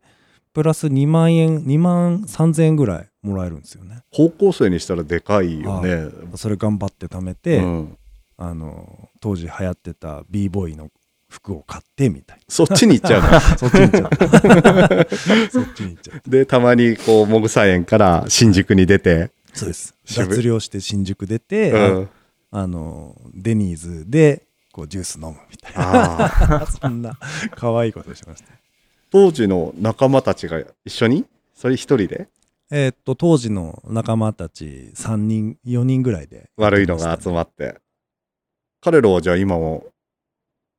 [0.53, 4.01] プラス2万円、2万3000円ぐらいもらえるんですよね。
[4.11, 6.07] 高校生にしたらでかいよね。
[6.35, 7.97] それ頑張って貯めて、うん
[8.41, 10.89] あの、当時流行ってた b ボーイの
[11.27, 13.29] 服を買ってみたいそっちに行っちゃうの？
[13.29, 13.39] な。
[13.41, 15.15] そっちに行っちゃった。
[15.51, 16.29] そっちに行っちゃった。
[16.29, 19.93] で、たまにこう、もぐさ園から新宿に出て、そうです。
[20.15, 22.09] 脱寮して新宿出て、うん。
[22.51, 25.81] あの、デニーズで、こう、ジュース飲むみたいな。
[26.21, 26.65] ああ。
[26.81, 27.19] そんな
[27.55, 28.49] 可愛いことしました。
[29.11, 31.25] 当時の仲間たちが一緒に？
[31.53, 32.29] それ一人で？
[32.71, 37.75] えーっと、当時の仲間たち3人、4人ぐらいで、悪いのが集まって。
[38.81, 39.85] 彼らはじゃあ今も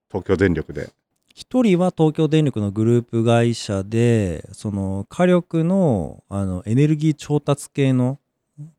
[0.09, 0.91] 東京電力で？
[1.35, 8.19] 一人は東京電力のグループ会社で、その火力のあのエネルギー調達系の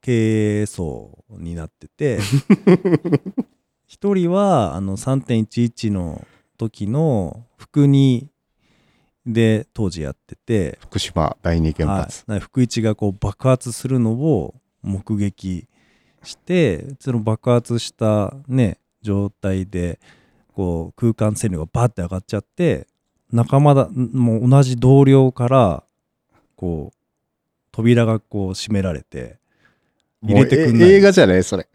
[0.01, 2.19] 経営層になってて、
[3.87, 6.25] 一人はあの3.11の
[6.57, 8.29] 時の福に
[9.25, 12.23] で当時やってて、福島第二原発。
[12.27, 15.67] はい、福一がこう爆発するのを目撃
[16.23, 19.99] してその爆発したね状態で
[20.53, 22.87] こう空間線量がバッて上がっちゃって
[23.31, 25.83] 仲間だもう同じ同僚から
[26.55, 26.97] こう
[27.71, 29.40] 扉がこう閉められて
[30.23, 31.43] 入れてくんない映画じゃない。
[31.43, 31.67] それ。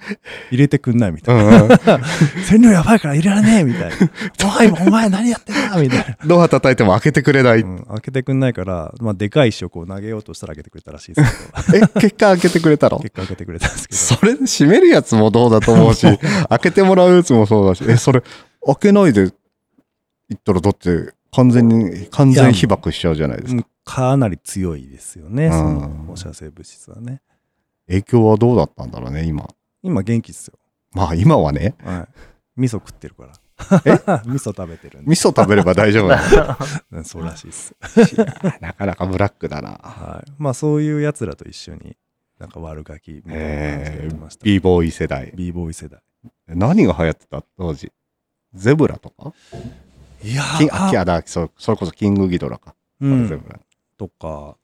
[0.50, 1.68] 入れてくんないみたいうんな、うん。
[2.46, 3.96] 線量やばいから入れられねえみたいな。
[4.60, 6.16] おいお前何やってんだみたいな。
[6.24, 7.60] ドア叩いても開けてくれない。
[7.62, 11.84] うん、開けてくんないから、まあ、でかい石をこう投げようとしたら開けてくれたらしいですけど。
[11.84, 13.00] え、結果開けてくれたの？
[13.00, 13.98] 結果開けてくれたんですけど。
[13.98, 16.06] それ閉めるやつもどうだと思うし、
[16.48, 18.22] 開けてもらうやつもそうだし、え、それ
[18.64, 19.32] 開けないで行
[20.34, 23.56] ったらだって完全に、完全被爆しちゃうじゃないですか。
[23.56, 25.52] うんかなり強いですよね、うん。
[25.52, 27.22] その放射性物質はね
[27.88, 29.48] 影響はどうだったんだろうね、今。
[29.82, 30.58] 今元気っすよ、
[30.92, 32.08] まあ今はね、は
[32.56, 33.32] い、味噌食ってるから。
[34.26, 35.10] 味噌食べてるんで。
[35.10, 36.58] 味噌食べれば大丈夫だ。
[36.92, 37.74] うんそうらしいっす、
[38.60, 39.80] なかなかブラックだな。
[39.82, 41.96] はい、まあそういうやつらと一緒に
[42.38, 45.32] なんか悪ガキみたいなえってました、b ボーイ世代。
[45.34, 46.00] b ボーイ世代。
[46.48, 47.92] 何が流行ってた当時？
[48.52, 49.32] ゼブラとか？
[50.22, 52.74] いやキンあ、キャだ、そそれこそキングギドラか。
[53.00, 53.60] うん、ゼブラ。
[53.96, 54.56] とか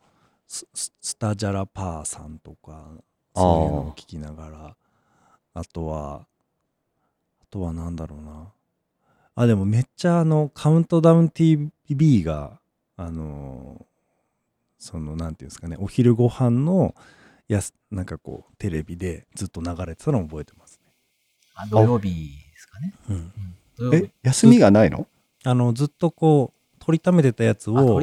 [0.47, 2.91] スススタジャラパーさんとか
[3.35, 4.76] そういうのを聞きながら。
[5.55, 6.26] あとは
[7.41, 8.53] あとはなんだろうな。
[9.35, 12.59] あでもめっちゃあのカウントダウン TV が
[12.97, 13.87] あの
[14.78, 15.76] そのなんていうんですかね。
[15.78, 16.95] お昼ご飯の
[17.49, 20.80] やすなんかこうテレビでずっと流れてたのを覚えてます
[21.55, 22.95] あ土曜日ですかね。
[23.09, 23.33] ね、
[23.78, 25.07] うん、え、休みがないの？
[25.45, 28.01] あの、ずっとこう、取りためてたやつあ、を。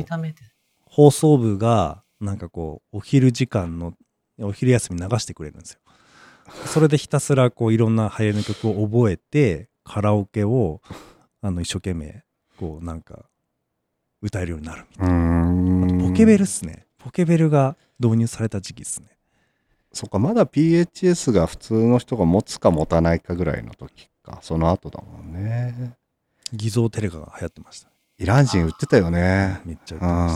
[0.86, 3.94] 放送部が、なんかこう、お昼時間の、
[4.42, 5.80] お昼休み流してくれるんですよ。
[6.66, 10.82] それでひたすらこう、いろんな流行りの曲を覚えて、カラオケを、
[11.42, 12.24] あの、一生懸命、
[12.58, 13.26] こう、なんか、
[14.22, 16.10] 歌えるようになるみたいな。
[16.10, 16.86] ポケベルっすね。
[16.98, 19.08] ポケベルが導入された時期っすね。
[19.94, 24.40] そっか、まだ PHS が普通の人が持つか持たないかぐらいの時か。
[24.42, 25.94] その後だもんね。
[26.54, 27.90] 偽造テレカが流行ってました。
[28.18, 29.62] イラン人売ってたよね。
[29.66, 30.36] めっちゃ売ってまし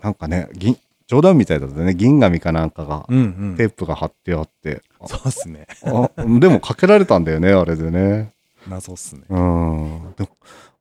[0.00, 0.04] た。
[0.04, 0.76] なんかね、銀、
[1.08, 1.94] 冗談みたいだったね。
[1.94, 3.56] 銀紙かなんかが、うんうん。
[3.56, 4.82] テープが貼ってあって。
[5.06, 5.66] そうっすね。
[5.82, 8.32] あでもかけられたんだよね、あれでね。
[8.68, 9.22] 謎っすね。
[9.28, 10.14] うん。
[10.16, 10.28] でも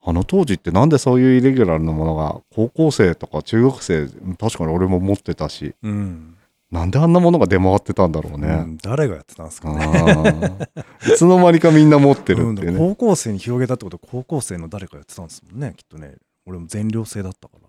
[0.03, 4.07] あの当時ってなんでそういうイレギュラルなものが高校生とか中学生、
[4.37, 6.35] 確かに俺も持ってたし、うん。
[6.71, 8.47] なんであんなものが出回ってたんだろううね。
[8.55, 10.67] ん誰がやってたんですかね。
[11.07, 12.77] いつの間にかみんな持ってるうんっていうね。
[12.77, 16.15] 高校生に広げたってことは高校生の誰かやってたんですもんねきっとね
[16.45, 17.66] 俺も全寮制だったから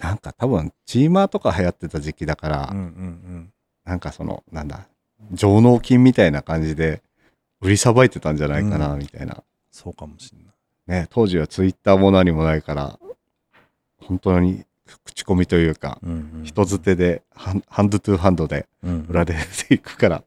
[0.00, 3.52] なんか多分、チーマーとか流行ってた時期だから、うんうん
[3.84, 4.88] なんかその、なんだ、
[5.32, 7.02] 上納金みたいな感じで、
[7.60, 8.98] 売りさばいてたんじゃないかな、うん。
[8.98, 9.44] みたいな。
[9.70, 11.02] そうかもしれない。
[11.02, 12.98] ね、当時はツイッターも何もないから、
[13.98, 14.64] 本当に
[15.04, 20.24] 口コミというか、うんうん人づてで、ハンドトゥーハンドでうん売られていくから、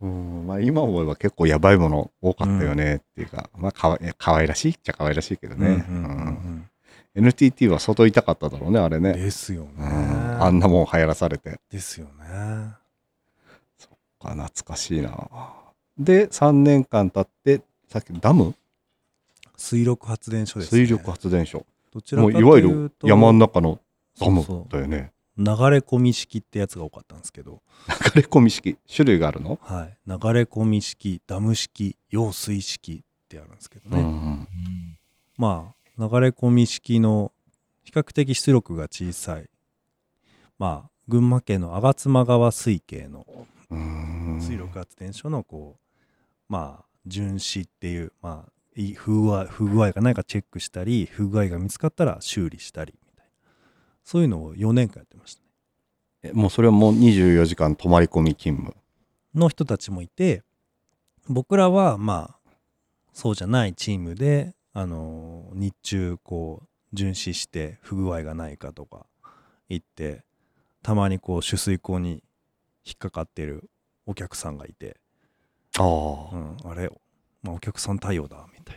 [0.00, 5.84] うん、まあ今思えば結構やばいもの多かったよねっていうか、まあかわい可愛らしいっちゃ可愛らしいけどね。
[5.88, 6.26] うんうんうんうん。
[6.26, 6.70] うん
[7.14, 9.12] NTT は相当痛かっただろうね、あれうんね。
[9.12, 9.70] ですよね。
[9.78, 10.42] うん。
[10.42, 11.60] あんなもん流行らされて。
[11.70, 12.74] ですよね。
[14.24, 15.28] か懐かしいな。
[15.98, 18.54] で、3年間経って、さっきのダム？
[19.56, 21.64] 水力発電所です、ね、水力発電所。
[21.92, 23.78] どちらかともういわゆる山の中の
[24.18, 25.12] ダムだよね。
[25.36, 27.60] 流れ込み式ってやつが多かったんですけど、
[28.14, 34.48] 流れ込み式、種類があるの、はい、流れ込み式ダム式揚水式ってあるんですけどね、うんうん。
[35.36, 37.32] まあ流れ込み式の
[37.82, 39.48] 比較的出力が小さい。
[40.58, 43.26] まあ群馬県の吾妻川水系の
[43.70, 48.52] うん水力発電所のこうまあ巡視っていうまあ
[48.96, 53.50] 不具合不具合がないかチェックしたり不具合が見つかったら修理したりみたいな。
[54.02, 55.48] そういうのを4年間やってましたね。
[56.22, 58.74] えもうそれはもう24時間泊まり込み勤務？
[59.34, 60.42] の人たちもいて
[61.28, 62.50] 僕らはまあ
[63.12, 69.06] そうじゃないチームであの日中こう巡視して不具合がないかとか
[69.68, 70.24] 行って
[70.82, 72.22] たまにこう取水口に
[72.84, 73.70] 引っかかってる
[74.04, 74.98] お客さんがいて、
[75.78, 76.90] あうん、あれ、
[77.42, 78.76] まあ、お客さん対応だみたい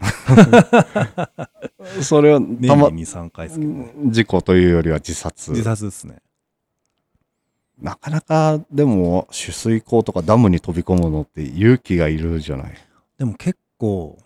[1.16, 1.50] なあ。
[2.02, 2.46] それはた
[2.76, 5.52] ま年に23回ですけどね事故というよりは自殺。
[5.52, 6.22] 自殺ですね
[7.80, 12.74] なかなかでも取水口とかダムに飛び込むのって勇気がいるじゃない。
[13.18, 14.18] でも結構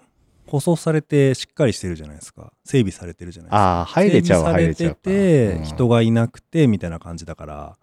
[0.52, 2.52] 舗装されてしっかりしてるじゃないですか。
[2.66, 3.58] 整備されてるじゃないですか。
[3.58, 7.78] ああ、入れちゃうは入れちゃうて人がいなくてみたいな感じだから。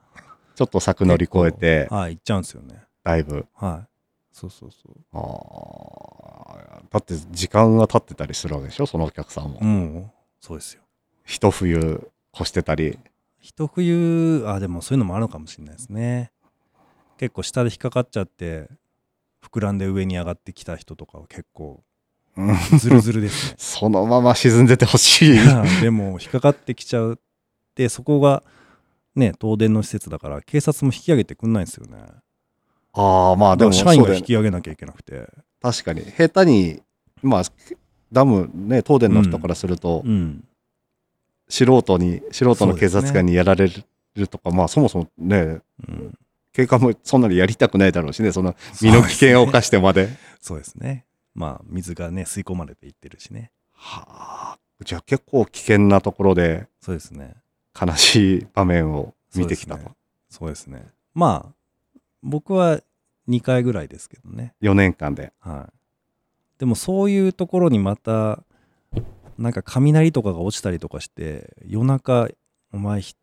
[0.54, 2.82] ちょっと柵乗り越えて、はい行っちゃうんですよね。
[3.04, 3.46] だいぶ。
[3.54, 3.88] はい。
[4.32, 4.96] そうそうそう。
[5.14, 6.82] ああ。
[6.90, 9.60] だって時間が経ってたりするわけでしょ、そのお客さんも。
[9.62, 10.10] うん。
[10.38, 10.82] そうですよ。
[11.24, 12.98] 一冬越してたり。
[13.40, 16.32] 一冬あでもそういうのもあるのかもしれないですね。
[17.16, 18.68] 結構下で引っかかっちゃって
[19.42, 21.82] 膨らんで上に上がってきた人とかは結構
[22.38, 23.54] う んズルズルですね。
[23.58, 25.38] そのまま沈んでてほしい。
[25.82, 27.16] でも引っかかってきちゃうっ
[27.74, 28.44] てそこが
[29.16, 31.98] ね東電の施設だから警察も引き上げてくんないんですよね。
[32.92, 35.28] ああ、まあでも社員が引き上げなきゃいけなくて。
[35.60, 36.02] 確かに。
[36.02, 36.80] 下手に、
[37.22, 37.42] まあ、
[38.12, 40.44] ダムね、東電の人からすると、うん。
[41.48, 43.68] 素人に、素人の警察官にやられ
[44.14, 46.14] るとか、まあそもそもね、うん。
[46.52, 50.08] 警官もそんなにやりたくないだろうしね、その身の危険を冒してまで。
[50.40, 51.04] そうですね
[51.38, 54.58] まあ水がね吸い込まれていってるしねはあ。
[54.84, 57.36] じゃあ結構危険なところでそうですね
[57.80, 59.92] 悲しい場面を見てきたと。
[60.28, 60.84] そうですね
[61.14, 62.80] まあ僕は
[63.28, 65.32] 2回ぐらいですけどね4年間で。
[65.38, 65.72] はい
[66.58, 68.42] でもそういうところにまた
[69.38, 72.28] なんか雷とかが落ちたりとかして夜中
[72.72, 73.14] お前ひ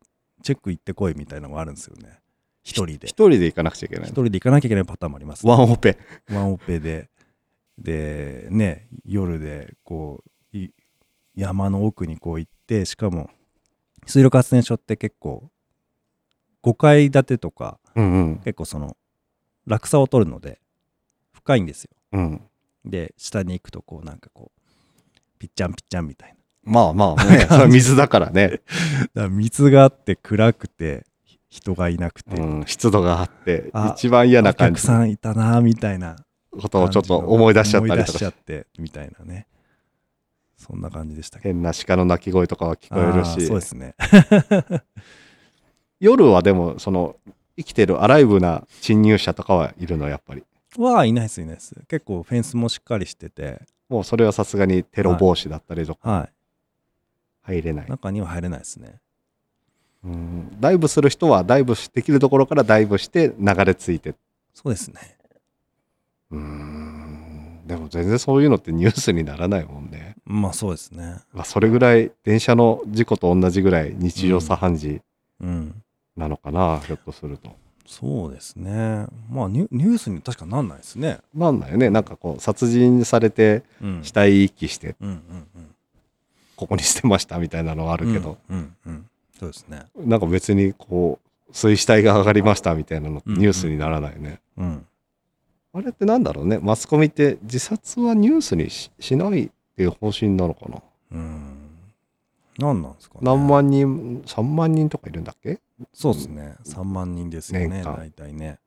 [0.42, 2.18] チェック行ってこいみたいなのがあるんですよね
[2.62, 4.12] 一人で一人で行かなくちゃいけない一。
[4.12, 5.98] 人で行かなきゃいけないパターンもあります、ワンオペ。
[6.30, 7.10] ワンオペで
[7.78, 10.70] でね夜でこうい
[11.34, 13.30] 山の奥にこう行ってしかも
[14.06, 15.50] 水力発電所って結構
[16.62, 18.36] 5階建てとかうんうん。
[18.44, 18.96] 結構その
[19.66, 20.60] 落差を取るので
[21.32, 21.90] 深いんですよ。
[22.12, 22.42] うん。
[22.84, 24.60] で下に行くとこうなんかこう
[25.38, 26.36] ピッチャンピッチャンみたいな。
[26.62, 28.60] まあまあね、 水だからね。
[29.14, 34.80] だ水があって暗くてひ人がいなくて、うん、湿度があってあ、一番嫌なお感じ。
[34.80, 36.10] 客さんいたなみたいな。
[36.10, 36.16] の
[36.60, 39.46] ことをちょっと思い出しちゃったりとかしちゃってみたいなね
[40.56, 41.54] そんな感じでしたけど。
[41.54, 43.94] 変な鹿の鳴き声とかは聞こえるしそうですね。
[46.00, 47.16] 夜はでもその
[47.56, 50.44] 生きてるアライブな侵入者とかはいるのやっぱり
[50.76, 51.74] はいないです、いないです。
[51.88, 56.28] 結構フェンスもしっかりしてて、もうそれはさすがにテロ防止だったりとかは
[57.42, 59.00] 入れないい。、中には入れないですね。
[60.04, 64.14] うんダイブする人はダイブできるところからダイブして流れ着いて
[64.54, 65.15] そうですね。
[66.30, 71.16] うーんでも全然そういうのってニュースにならないもんね、まあそうですね。
[71.32, 75.00] まあ、それぐらい電車の事故と同じぐらい日常茶飯事
[75.40, 75.82] うん。
[76.16, 77.50] なのかな、ひょっとすると
[77.86, 79.06] そうですね。
[79.30, 81.18] まあニュニュースに確かなんないですね。
[81.34, 84.00] なんだよねなんかこう殺人されてうん。
[84.02, 85.46] 死体遺棄してうんうん
[86.56, 88.06] ここに捨てましたみたいなのはあうん。
[88.06, 89.06] るけど、うんうんうん。
[89.38, 89.84] そうですね。
[89.96, 94.86] なんか別にこう水死体が上がりましたみたいなのニュースにならないね、うん。
[95.76, 101.68] あれってなんだろうねマスコミって自殺はニュースにししないっていう方針なのかなうん。
[102.58, 103.20] 何なんですかね。
[103.22, 105.60] 何万人3万人とかいるんだっけ？
[105.92, 106.56] そうですね。
[106.64, 108.58] 3万人ですよね、大体ね。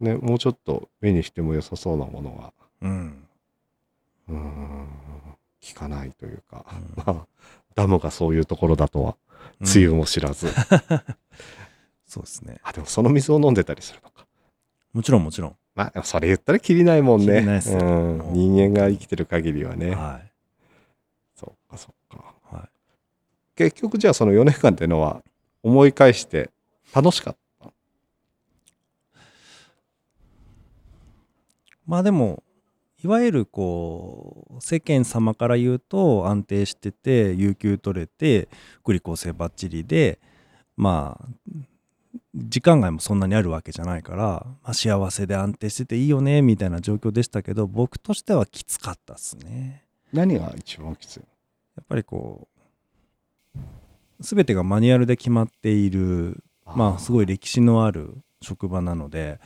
[0.00, 3.24] ねもうちょっと目にしても良さそうなものがうん。
[4.28, 4.88] うーん
[5.60, 7.26] 聞かないというか、うんまあ
[7.74, 9.16] ダムがそういうところだとは
[9.60, 10.48] うん梅雨も知らず、
[12.08, 12.58] そうですね。
[12.62, 14.26] あでもその水を飲んでたりするのか
[14.94, 15.56] もちろんもちろん。
[15.78, 17.26] まあそれ言ったらきりないもんね。
[17.26, 20.20] きりないっすようん、人間が生きてる限りはね、は
[21.36, 22.34] そっかそっか。
[22.52, 22.54] い。
[22.56, 22.68] はい。
[23.54, 25.22] 結局じゃあその4年間っていうのは
[25.62, 26.50] 思い返して
[26.92, 27.70] 楽しかった？
[31.86, 32.42] まあでも、
[33.04, 38.48] いわゆるこう、世間様から言うと安定してて、有給取れて、
[38.82, 40.18] 福利厚生ばっちりで、
[40.76, 41.28] まあ、
[42.44, 49.84] 時間外もそんなにあるわけじゃないから、まあ、幸せで安定してていいよねみたいな状況でしたけど僕としてはきつかったですね。
[50.12, 51.26] 何が一番きついや
[51.82, 52.48] っぱりこ
[53.56, 53.60] う
[54.20, 59.40] 全てがマニュアルで決まっているまあすごい歴史のある職場なので、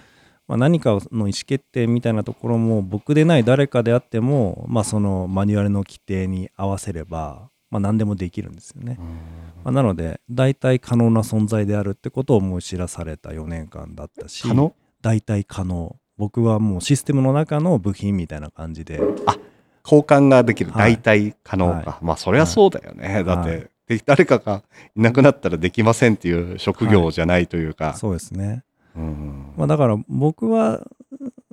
[0.48, 8.98] まあ、何かの意思決定みたいなところも僕でない誰かであっても、まあ、そのマニュアルの規定に合わせれば、まあ、何でもできるんですよね。
[9.64, 14.74] まあ、なので大体可能な存在であるってことを思い知らされた4年間だったし可能？
[15.00, 15.96] 大体可能。
[16.18, 19.00] 僕はもうシステムの中の部品みたいな感じで。
[19.84, 20.70] 交換ができる。
[20.70, 20.96] はい。
[20.96, 21.66] 大体可能。
[21.82, 23.70] か、はまあそりゃそうだよね、だって、
[24.04, 24.62] 誰かが
[24.94, 28.64] いなくなったらできませんっていう職業じゃないというか、そうですね。
[28.94, 29.52] うん。
[29.56, 30.86] まあ、だから僕は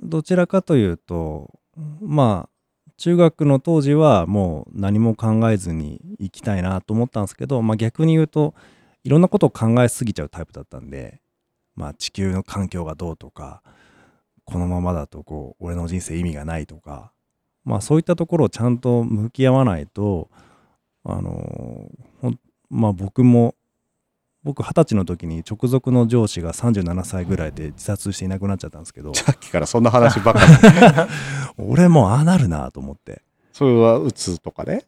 [0.02, 1.58] どちらかというと
[2.00, 2.59] まあ
[3.00, 8.54] 中学の当時はもう何も考えずに行きたいなと思ったんですけど、まあ、逆に言うと
[9.04, 11.22] いろんなことを考えすぎちゃうタイプだったんで、
[11.74, 13.62] まあ、地球の環境がどうとか
[14.44, 17.10] このままだとこう俺の人生意味がないとか、
[17.64, 20.28] まあ、そういったところをちゃんと向き合わないと
[21.02, 21.90] あの
[22.68, 23.54] まあ僕も
[24.42, 30.40] 僕二十歳の時に直属の上司が37歳ぐらいで自殺していなくなっちゃったんですけどさっきからそんな話ばっか
[31.58, 31.64] り。
[31.70, 33.22] 俺もああなるなと思って。
[33.52, 34.86] それはうつとかね？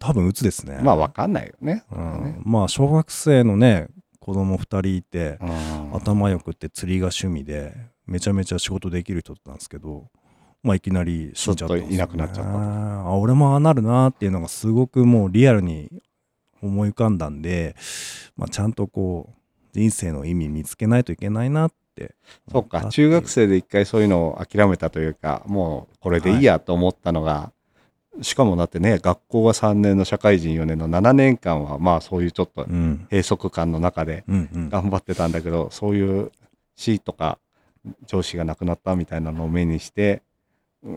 [0.00, 0.80] 多分鬱ですね。
[0.82, 3.88] まあわかんないよね、うん、まあ小学生のね
[4.20, 5.94] 子供2人いてうん。
[5.94, 7.74] 頭よくって釣りが趣味で
[8.06, 10.08] めちゃめちゃ仕事できる人だったんですけど
[10.62, 12.50] まあいきなり死んじゃったね、いなくなっちゃった
[13.08, 16.02] あ俺もああなるなっていうのがすごくもうリアルに
[16.62, 17.76] 思い浮かんだんで、
[18.36, 19.34] まあ、ちゃんとこう
[19.72, 22.14] 人生の意味見つけないといけないなって。
[22.52, 27.52] そうか中学生で一回そういうのを諦めたというかもうこれでいいやと思ったのが、
[28.22, 33.06] しかもだってね学校が3年の社会人4年の7年間はまあそういうちょっとうん。
[33.10, 34.68] 閉塞感の中でうんうん。
[34.68, 36.30] 頑張ってたんだけど、そういう
[36.76, 37.38] 死とか
[38.06, 40.22] 上司が亡くなったみたいなのを目にして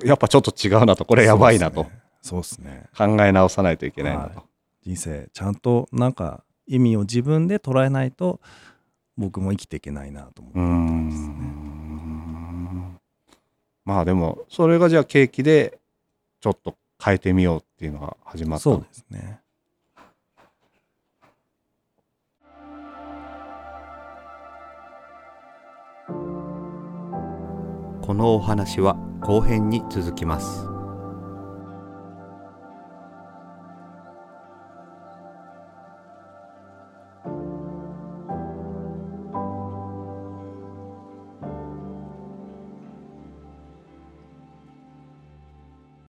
[0.03, 1.05] やっぱちょっと違うなと。
[1.05, 1.87] これやばいなと。
[2.21, 2.85] そうですね。
[2.95, 4.43] 考え直さないといけないなと、は
[4.83, 8.39] 人生ちゃんとなんか意味を自分で捉えないと
[9.17, 11.11] 僕も生きていけないなと思ってうーん。
[13.85, 15.79] まあでもそれがじゃあ景気で
[16.39, 18.63] ちょっと変えてみようっていうのが始まった。
[18.63, 19.41] そうですね。
[28.01, 30.70] このお話は後編に続きます